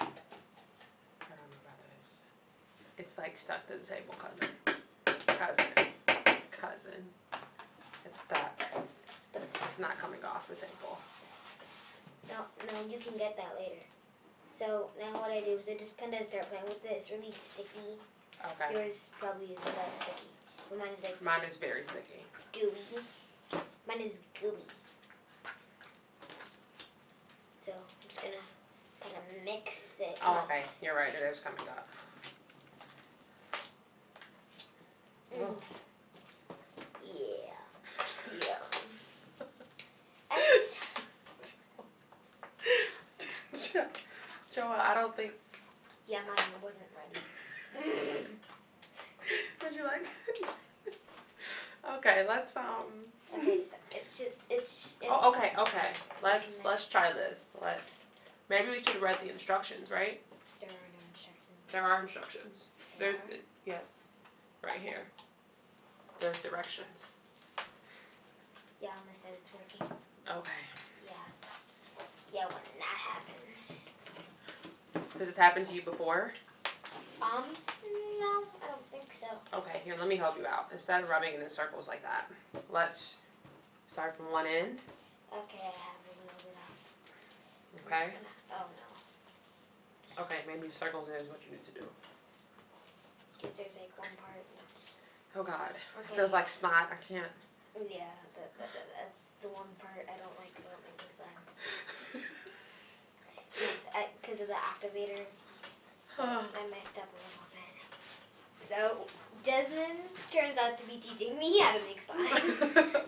I 0.00 0.04
don't 0.04 1.50
know 1.50 1.60
about 1.64 1.78
this. 1.96 2.18
It's 2.96 3.18
like 3.18 3.36
stuck 3.36 3.66
to 3.66 3.74
the 3.74 3.84
table, 3.84 4.14
cousin. 4.18 4.54
Cousin. 5.26 5.92
Cousin. 6.52 7.02
It's 8.04 8.20
stuck. 8.20 8.62
But 9.32 9.42
It's 9.64 9.78
not 9.78 9.98
coming 9.98 10.24
off 10.24 10.48
the 10.48 10.54
table. 10.54 10.98
no, 12.28 12.44
no, 12.72 12.88
you 12.90 12.98
can 12.98 13.16
get 13.18 13.36
that 13.36 13.54
later. 13.58 13.82
So 14.56 14.90
now 14.98 15.12
what 15.20 15.30
I 15.30 15.40
do 15.40 15.52
is 15.52 15.68
I 15.68 15.74
just 15.76 15.98
kind 15.98 16.14
of 16.14 16.24
start 16.24 16.48
playing 16.50 16.64
with 16.64 16.84
it. 16.84 16.92
It's 16.92 17.10
really 17.10 17.32
sticky. 17.32 17.98
Okay. 18.44 18.72
Yours 18.74 19.10
probably 19.18 19.46
isn't 19.46 19.64
that 19.64 19.92
sticky, 19.94 20.28
but 20.70 20.78
mine 20.78 20.88
is 20.96 21.02
like 21.02 21.20
Mine 21.22 21.40
is 21.48 21.56
very 21.56 21.82
sticky. 21.84 22.24
gooey. 22.52 22.72
Mine 23.86 24.00
is 24.00 24.18
gooey. 24.40 24.52
So 27.60 27.72
I'm 27.72 28.08
just 28.08 28.22
gonna 28.22 28.34
kind 29.00 29.14
of 29.16 29.44
mix 29.44 30.00
it. 30.00 30.18
Oh, 30.24 30.42
okay. 30.44 30.62
You're 30.82 30.96
right. 30.96 31.12
It 31.14 31.22
is 31.30 31.40
coming 31.40 31.60
up. 31.68 31.88
Mm. 35.36 35.54
Yeah. 37.04 37.54
Yeah. 43.68 43.84
Joel, 44.54 44.66
I 44.72 44.94
don't 44.94 45.14
think. 45.16 45.32
yeah, 46.08 46.18
mine 46.26 46.36
wasn't 46.62 46.82
ready. 46.96 47.24
Would 49.62 49.74
you 49.74 49.84
like? 49.84 50.06
okay. 51.96 52.24
Let's 52.28 52.56
um. 52.56 52.84
Okay, 53.36 53.62
so 53.62 53.76
it's 53.92 54.18
just 54.18 54.36
it's. 54.50 54.96
it's 55.00 55.10
Oh, 55.10 55.28
okay. 55.30 55.52
Okay. 55.58 55.86
Let's 56.22 56.64
let's 56.64 56.86
try 56.86 57.12
this. 57.12 57.50
Let's. 57.60 58.06
Maybe 58.48 58.68
we 58.70 58.76
should 58.78 58.88
have 58.88 59.02
read 59.02 59.18
the 59.22 59.30
instructions, 59.30 59.90
right? 59.90 60.20
There 60.60 60.70
are 60.70 60.72
no 60.72 61.00
instructions. 61.10 61.48
There 61.70 61.82
are 61.82 62.02
instructions. 62.02 62.68
There's 62.98 63.16
There 63.28 63.36
are? 63.36 63.40
yes, 63.66 64.08
right 64.62 64.80
here. 64.82 65.02
There's 66.20 66.40
directions. 66.42 67.12
Yeah, 68.80 68.90
unless 69.02 69.26
it's 69.32 69.50
working. 69.52 69.96
Okay. 70.30 70.50
Yeah. 71.06 71.12
Yeah, 72.32 72.44
when 72.46 72.62
that 72.78 72.96
happens. 72.96 73.90
Has 75.18 75.26
this 75.28 75.36
happened 75.36 75.66
to 75.66 75.74
you 75.74 75.82
before? 75.82 76.32
Um, 77.22 77.44
no, 78.20 78.44
I 78.62 78.66
don't 78.68 78.86
think 78.90 79.12
so. 79.12 79.26
Okay, 79.58 79.80
here, 79.84 79.94
let 79.98 80.08
me 80.08 80.16
help 80.16 80.38
you 80.38 80.46
out. 80.46 80.68
Instead 80.72 81.02
of 81.02 81.08
rubbing 81.08 81.34
it 81.34 81.40
in 81.40 81.48
circles 81.48 81.88
like 81.88 82.02
that, 82.02 82.30
let's 82.70 83.16
start 83.90 84.16
from 84.16 84.30
one 84.30 84.46
end. 84.46 84.78
Okay, 85.32 85.58
I 85.62 85.66
have 85.66 85.98
a 86.06 86.14
little 86.14 86.38
bit 86.38 86.54
of. 86.54 87.80
so 87.80 87.86
Okay. 87.86 88.14
gonna- 88.14 88.62
oh 88.62 88.66
no. 90.16 90.22
Okay, 90.24 90.38
maybe 90.46 90.70
circles 90.70 91.08
is 91.08 91.28
what 91.28 91.40
you 91.44 91.52
need 91.52 91.64
to 91.64 91.70
do. 91.72 91.86
There's 93.56 93.74
like 93.76 93.92
one 93.98 94.08
part. 94.18 94.44
Oh 95.36 95.42
God, 95.44 95.70
it 95.70 96.10
feels 96.16 96.32
like 96.32 96.48
snot. 96.48 96.88
I 96.90 96.96
can't. 96.96 97.30
Yeah, 97.76 98.10
that, 98.34 98.50
that, 98.58 98.68
that, 98.74 98.86
that's 98.98 99.24
the 99.40 99.48
one 99.48 99.68
part 99.78 100.02
I 100.08 100.16
don't 100.18 100.34
like 100.40 100.50
about 100.58 100.80
making 100.82 101.10
slime. 101.14 101.44
Because 104.20 104.40
of 104.40 104.48
the 104.48 104.54
activator, 104.58 105.22
I 106.18 106.68
messed 106.70 106.98
up 106.98 107.08
a 107.08 107.20
little 107.22 107.46
bit. 107.52 108.68
So, 108.68 109.06
Desmond 109.44 109.98
turns 110.32 110.58
out 110.58 110.76
to 110.78 110.86
be 110.86 110.96
teaching 110.96 111.38
me 111.38 111.58
how 111.60 111.76
to 111.76 111.84
make 111.84 112.00
slime. 112.00 112.18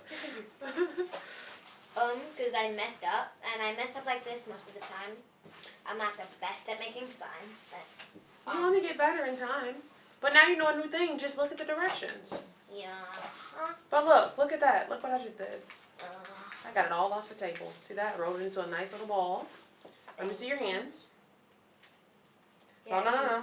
um, 1.96 2.18
because 2.36 2.54
I 2.56 2.70
messed 2.72 3.04
up, 3.04 3.34
and 3.52 3.62
I 3.62 3.74
mess 3.76 3.96
up 3.96 4.06
like 4.06 4.24
this 4.24 4.46
most 4.48 4.68
of 4.68 4.74
the 4.74 4.80
time. 4.80 5.16
I'm 5.86 5.98
not 5.98 6.16
the 6.16 6.24
best 6.40 6.68
at 6.68 6.78
making 6.78 7.08
slime, 7.08 7.30
but 7.70 8.54
you 8.54 8.64
only 8.64 8.80
get 8.80 8.96
better 8.96 9.26
in 9.26 9.36
time. 9.36 9.74
But 10.20 10.34
now 10.34 10.46
you 10.46 10.56
know 10.56 10.68
a 10.68 10.76
new 10.76 10.88
thing. 10.88 11.18
Just 11.18 11.36
look 11.36 11.50
at 11.50 11.58
the 11.58 11.64
directions. 11.64 12.38
yeah. 12.72 12.86
Huh? 13.56 13.72
But 13.90 14.04
look, 14.04 14.38
look 14.38 14.52
at 14.52 14.61
that. 14.61 14.88
Look 14.88 15.02
what 15.02 15.12
I 15.12 15.18
just 15.22 15.36
did. 15.38 15.48
Uh, 16.00 16.04
I 16.68 16.72
got 16.74 16.86
it 16.86 16.92
all 16.92 17.12
off 17.12 17.28
the 17.28 17.34
table. 17.34 17.72
See 17.80 17.94
that? 17.94 18.14
I 18.16 18.20
rolled 18.20 18.40
it 18.40 18.44
into 18.44 18.62
a 18.62 18.66
nice 18.68 18.92
little 18.92 19.06
ball. 19.06 19.46
Let 20.18 20.28
me 20.28 20.34
see 20.34 20.46
your 20.46 20.58
hands. 20.58 21.06
Yeah, 22.91 23.05
No, 23.05 23.05
no, 23.05 23.11
no, 23.11 23.22
no. 23.22 23.43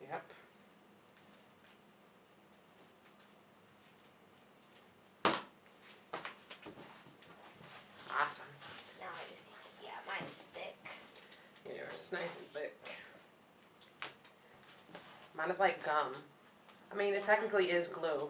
Yep. 0.00 0.24
Awesome. 8.20 8.44
Now 9.00 9.06
I 9.06 9.22
just 9.30 9.46
need 9.46 9.54
to, 9.62 9.84
yeah, 9.84 9.90
mine 10.06 10.28
is 10.30 10.38
thick. 10.52 10.76
Yours 11.64 11.78
is 12.02 12.12
nice 12.12 12.36
and 12.36 12.46
thick. 12.52 12.96
Mine 15.36 15.50
is 15.50 15.60
like 15.60 15.84
gum. 15.84 16.12
I 16.92 16.96
mean, 16.96 17.14
it 17.14 17.22
technically 17.22 17.70
is 17.70 17.86
glue. 17.86 18.28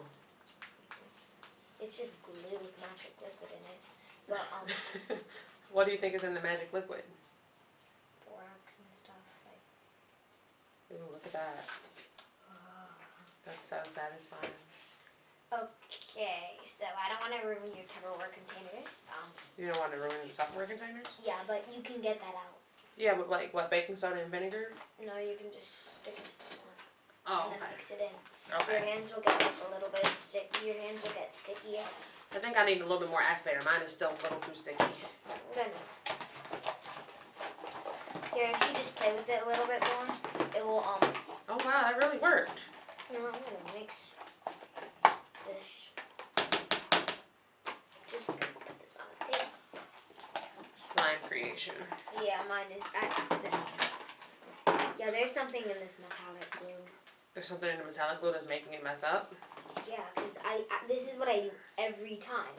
It's 1.81 1.97
just 1.97 2.13
glue 2.23 2.57
with 2.59 2.79
magic 2.79 3.13
liquid 3.19 3.49
in 3.49 3.65
it. 3.71 3.79
But, 4.29 4.39
um, 4.53 5.17
what 5.73 5.85
do 5.85 5.91
you 5.91 5.97
think 5.97 6.13
is 6.15 6.23
in 6.23 6.33
the 6.33 6.41
magic 6.41 6.69
liquid? 6.71 7.03
borax 8.25 8.73
and 8.77 8.89
stuff, 8.95 9.23
like, 9.49 9.59
Ooh, 10.97 11.11
look 11.11 11.25
at 11.25 11.33
that. 11.33 11.65
That's 13.45 13.61
so 13.61 13.75
satisfying. 13.83 14.55
Okay, 15.51 16.55
so 16.65 16.85
I 16.87 17.11
don't 17.11 17.19
want 17.19 17.35
to 17.41 17.45
ruin 17.45 17.59
your 17.75 17.83
Tupperware 17.85 18.31
containers. 18.31 19.03
Um, 19.11 19.27
You 19.59 19.67
don't 19.67 19.77
want 19.83 19.91
to 19.91 19.99
ruin 19.99 20.15
the 20.25 20.31
Tupperware 20.33 20.67
containers? 20.69 21.19
yeah, 21.27 21.37
but 21.45 21.65
you 21.75 21.81
can 21.83 21.99
get 22.01 22.19
that 22.21 22.33
out. 22.33 22.55
Yeah, 22.95 23.15
but 23.15 23.29
like 23.29 23.53
what, 23.53 23.69
baking 23.69 23.97
soda 23.97 24.21
and 24.21 24.31
vinegar? 24.31 24.71
No, 25.03 25.17
you 25.17 25.35
can 25.35 25.51
just 25.51 25.91
stick 26.01 26.15
it 26.17 26.23
to 26.23 26.39
this 26.39 26.57
one 26.63 26.73
Oh, 27.27 27.51
and 27.51 27.61
then 27.61 27.69
mix 27.71 27.91
it 27.91 27.99
in. 27.99 28.15
Your 28.49 28.79
hands 28.79 29.11
will 29.13 29.21
get 29.23 29.41
a 29.43 29.73
little 29.73 29.89
bit 29.89 30.05
stick. 30.07 30.47
Your 30.65 30.75
hands 30.79 31.01
will 31.03 31.13
get 31.13 31.31
sticky. 31.31 31.83
I 32.35 32.39
think 32.39 32.57
I 32.57 32.65
need 32.65 32.81
a 32.81 32.83
little 32.83 32.99
bit 32.99 33.09
more 33.09 33.21
activator. 33.21 33.63
Mine 33.63 33.83
is 33.83 33.91
still 33.91 34.09
a 34.09 34.23
little 34.23 34.39
too 34.39 34.55
sticky. 34.55 34.77
Then 35.53 35.67
here, 38.33 38.49
if 38.51 38.69
you 38.69 38.75
just 38.75 38.95
play 38.95 39.11
with 39.13 39.29
it 39.29 39.43
a 39.45 39.47
little 39.47 39.67
bit 39.67 39.83
more, 39.83 40.07
it 40.55 40.65
will 40.65 40.79
um. 40.79 41.13
Oh 41.47 41.57
wow, 41.63 41.83
that 41.83 41.97
really 41.97 42.17
worked. 42.17 42.59
You 43.11 43.19
know, 43.19 43.25
I'm 43.27 43.33
gonna 43.33 43.79
mix 43.79 44.15
this. 45.45 45.89
Just 48.11 48.25
put 48.25 48.79
this 48.81 48.97
on 48.97 49.05
the 49.19 49.31
table. 49.31 49.51
Slime 50.75 51.17
creation. 51.27 51.75
Yeah, 52.23 52.41
mine 52.49 52.65
is. 52.75 52.83
I, 52.99 53.09
yeah, 54.99 55.11
there's 55.11 55.31
something 55.31 55.61
in 55.61 55.79
this 55.79 55.99
metallic 56.01 56.49
glue. 56.59 56.81
There's 57.35 57.47
something 57.47 57.69
in 57.69 57.77
the 57.77 57.85
metallic 57.85 58.21
glue 58.21 58.31
that's 58.31 58.47
making 58.47 58.73
it 58.73 58.83
mess 58.83 59.03
up. 59.03 59.35
Yeah, 59.89 60.01
because 60.15 60.37
I, 60.45 60.61
I 60.71 60.87
this 60.87 61.03
is 61.07 61.17
what 61.17 61.27
I 61.27 61.39
do 61.41 61.51
every 61.77 62.17
time. 62.17 62.53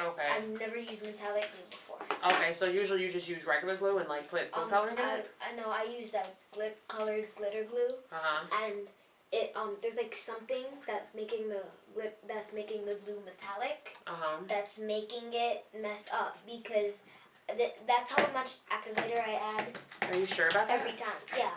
Okay. 0.00 0.28
I've 0.30 0.48
never 0.60 0.76
used 0.76 1.02
metallic 1.04 1.48
glue 1.52 1.64
before. 1.70 1.98
Okay, 2.32 2.52
so 2.52 2.66
usually 2.66 3.02
you 3.02 3.10
just 3.10 3.28
use 3.28 3.44
regular 3.44 3.74
glue 3.76 3.98
and 3.98 4.08
like 4.08 4.28
put 4.30 4.52
food 4.54 4.62
Um, 4.62 4.70
coloring 4.70 4.96
in 4.96 5.04
I, 5.04 5.16
it? 5.16 5.30
I 5.52 5.56
know 5.56 5.68
I 5.70 5.84
used 5.98 6.12
that 6.12 6.36
glit- 6.54 6.78
colored 6.86 7.24
glitter 7.36 7.64
glue, 7.64 7.94
Uh 8.12 8.16
huh. 8.20 8.64
and 8.64 8.74
it 9.32 9.52
um 9.56 9.72
there's 9.82 9.96
like 9.96 10.14
something 10.14 10.64
that 10.86 11.08
making 11.14 11.48
the 11.48 11.62
glit 11.96 12.12
that's 12.28 12.52
making 12.52 12.84
the 12.86 12.94
glue 13.04 13.18
metallic. 13.24 13.96
Uh 14.06 14.12
huh. 14.16 14.36
That's 14.48 14.78
making 14.78 15.32
it 15.32 15.64
mess 15.82 16.06
up 16.12 16.38
because 16.46 17.02
th- 17.56 17.74
that's 17.86 18.10
how 18.10 18.24
much 18.32 18.52
activator 18.70 19.18
I 19.20 19.34
add 19.58 19.78
Are 20.12 20.18
you 20.18 20.26
sure 20.26 20.48
about 20.48 20.68
that? 20.68 20.78
every 20.80 20.92
time. 20.92 21.18
Yeah, 21.36 21.50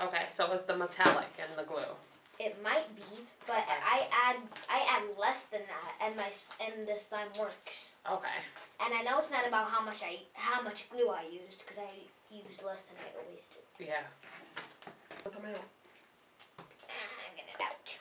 Okay, 0.00 0.24
so 0.30 0.50
it's 0.50 0.62
the 0.62 0.76
metallic 0.76 1.28
and 1.38 1.50
the 1.58 1.62
glue. 1.64 1.92
It 2.38 2.60
might 2.62 2.88
be, 2.96 3.26
but 3.46 3.58
Okay. 3.58 3.78
I 3.84 4.08
add 4.10 4.36
I 4.68 4.80
add 4.90 5.16
less 5.18 5.44
than 5.44 5.62
that, 5.66 5.92
and 6.00 6.16
my 6.16 6.28
s- 6.28 6.48
and 6.60 6.86
the 6.86 6.98
slime 6.98 7.32
works. 7.38 7.94
Okay. 8.10 8.38
And 8.80 8.92
I 8.94 9.02
know 9.02 9.18
it's 9.18 9.30
not 9.30 9.46
about 9.46 9.70
how 9.70 9.80
much 9.80 10.02
I 10.02 10.20
how 10.34 10.60
much 10.62 10.88
glue 10.90 11.08
I 11.10 11.22
used 11.24 11.60
because 11.60 11.78
I 11.78 11.90
used 12.30 12.62
less 12.62 12.82
than 12.82 12.96
I 12.98 13.08
always 13.18 13.44
do. 13.46 13.84
Yeah. 13.84 14.02
Come 15.24 15.44
out. 15.46 15.64
Get 17.36 17.46
it 17.48 17.60
out. 17.62 17.98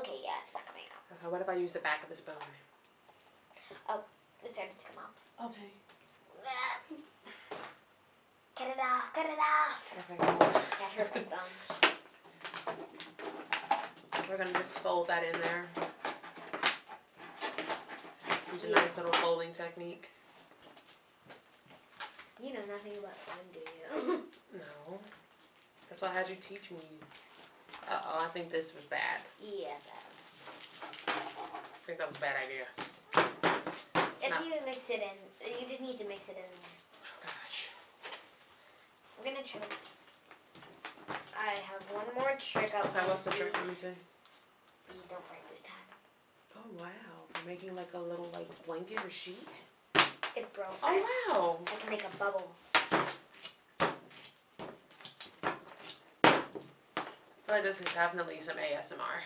Okay, 0.00 0.18
yeah, 0.24 0.34
it's 0.40 0.52
not 0.52 0.66
coming 0.66 0.82
out. 0.92 1.16
Okay, 1.18 1.30
what 1.30 1.40
if 1.40 1.48
I 1.48 1.54
use 1.54 1.72
the 1.72 1.78
back 1.80 2.02
of 2.02 2.08
the 2.08 2.16
spoon? 2.16 2.34
Oh, 3.88 4.02
it 4.44 4.52
started 4.54 4.78
to 4.78 4.86
come 4.86 4.98
out. 5.04 5.50
Okay. 5.50 5.70
Cut 8.66 8.74
it 8.74 8.80
off, 8.82 9.12
cut 9.14 9.26
it 9.26 9.38
off. 9.38 9.78
Okay, 10.10 10.16
cool. 10.18 10.38
That 10.50 10.90
hurt 10.96 11.14
my 11.14 11.22
thumbs. 11.22 11.80
We're 14.28 14.36
gonna 14.38 14.52
just 14.54 14.80
fold 14.80 15.06
that 15.06 15.22
in 15.22 15.40
there. 15.40 15.66
Use 18.52 18.64
a 18.64 18.68
nice 18.70 18.96
little 18.96 19.12
folding 19.12 19.52
technique. 19.52 20.08
You 22.42 22.54
know 22.54 22.60
nothing 22.68 22.94
about 22.98 23.16
slime, 23.20 23.38
do 23.52 23.60
you? 23.60 24.24
No. 24.52 24.98
That's 25.88 26.02
why 26.02 26.08
I 26.08 26.14
had 26.14 26.28
you 26.28 26.34
teach 26.40 26.72
me. 26.72 26.78
Uh 27.88 28.00
oh, 28.04 28.24
I 28.24 28.28
think 28.28 28.50
this 28.50 28.74
was 28.74 28.82
bad. 28.82 29.20
yeah. 29.40 29.68
That. 29.86 30.02
I 31.06 31.86
think 31.86 31.98
that 31.98 32.08
was 32.08 32.16
a 32.16 32.20
bad 32.20 32.34
idea. 32.44 32.66
If 34.24 34.30
No. 34.30 34.44
you 34.44 34.54
mix 34.64 34.90
it 34.90 35.02
in, 35.04 35.52
you 35.60 35.68
just 35.68 35.80
need 35.80 35.96
to 35.98 36.04
mix 36.06 36.28
it 36.28 36.36
in. 36.36 36.75
I'm 39.18 39.24
gonna 39.24 39.44
try. 39.44 39.60
I 41.38 41.50
have 41.70 41.82
one 41.92 42.06
more 42.14 42.36
trick 42.38 42.72
up. 42.74 42.94
My 42.94 43.06
what's 43.06 43.22
the 43.22 43.30
trick? 43.30 43.52
Let 43.54 43.66
me 43.68 43.74
see. 43.74 43.88
Please 44.88 45.08
don't 45.08 45.26
break 45.28 45.48
this 45.50 45.60
time. 45.60 45.74
Oh 46.56 46.68
wow. 46.78 46.88
You're 47.34 47.46
making 47.46 47.74
like 47.76 47.92
a 47.94 47.98
little 47.98 48.30
like 48.32 48.48
blanket 48.66 49.04
or 49.04 49.10
sheet? 49.10 49.62
It 50.34 50.52
broke. 50.52 50.78
Oh 50.82 51.06
wow. 51.30 51.58
I 51.66 51.80
can 51.80 51.90
make 51.90 52.04
a 52.04 52.16
bubble. 52.16 52.50
Like 57.48 57.62
this 57.62 57.80
is 57.80 57.86
definitely 57.94 58.40
some 58.40 58.56
ASMR. 58.56 59.22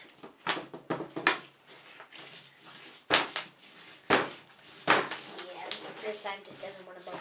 Yeah, 4.11 5.66
this 6.05 6.22
time 6.22 6.38
just 6.45 6.61
doesn't 6.61 6.86
want 6.86 6.99
to 6.99 7.05
bubble. 7.07 7.18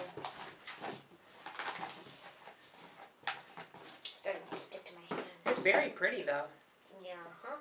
Starting 4.21 4.41
to 4.51 4.57
stick 4.57 4.83
to 4.83 4.91
my 4.93 5.15
hand. 5.15 5.48
It's 5.59 5.65
very 5.65 5.89
pretty 5.89 6.23
though. 6.23 6.45
Yeah, 7.03 7.15
huh? 7.43 7.57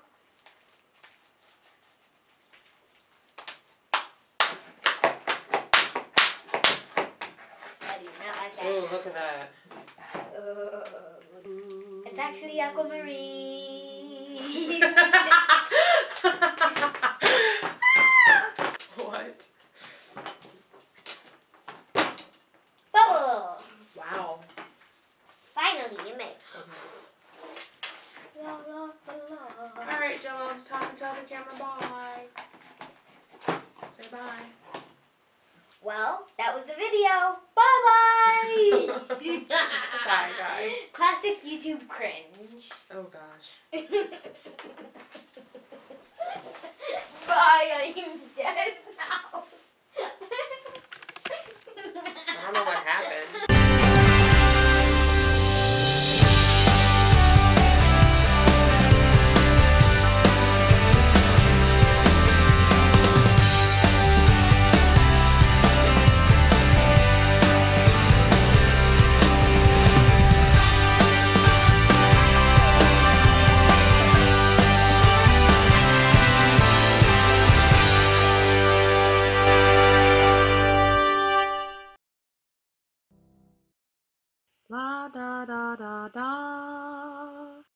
I 7.83 7.99
do 7.99 8.05
not 8.25 8.37
like. 8.39 8.53
Oh, 8.63 8.89
look 8.93 9.05
at 9.05 9.15
that. 9.15 9.51
Uh, 10.15 10.85
it's 12.07 12.21
actually 12.21 12.61
aquamarine. 12.61 14.39
what? 18.95 19.49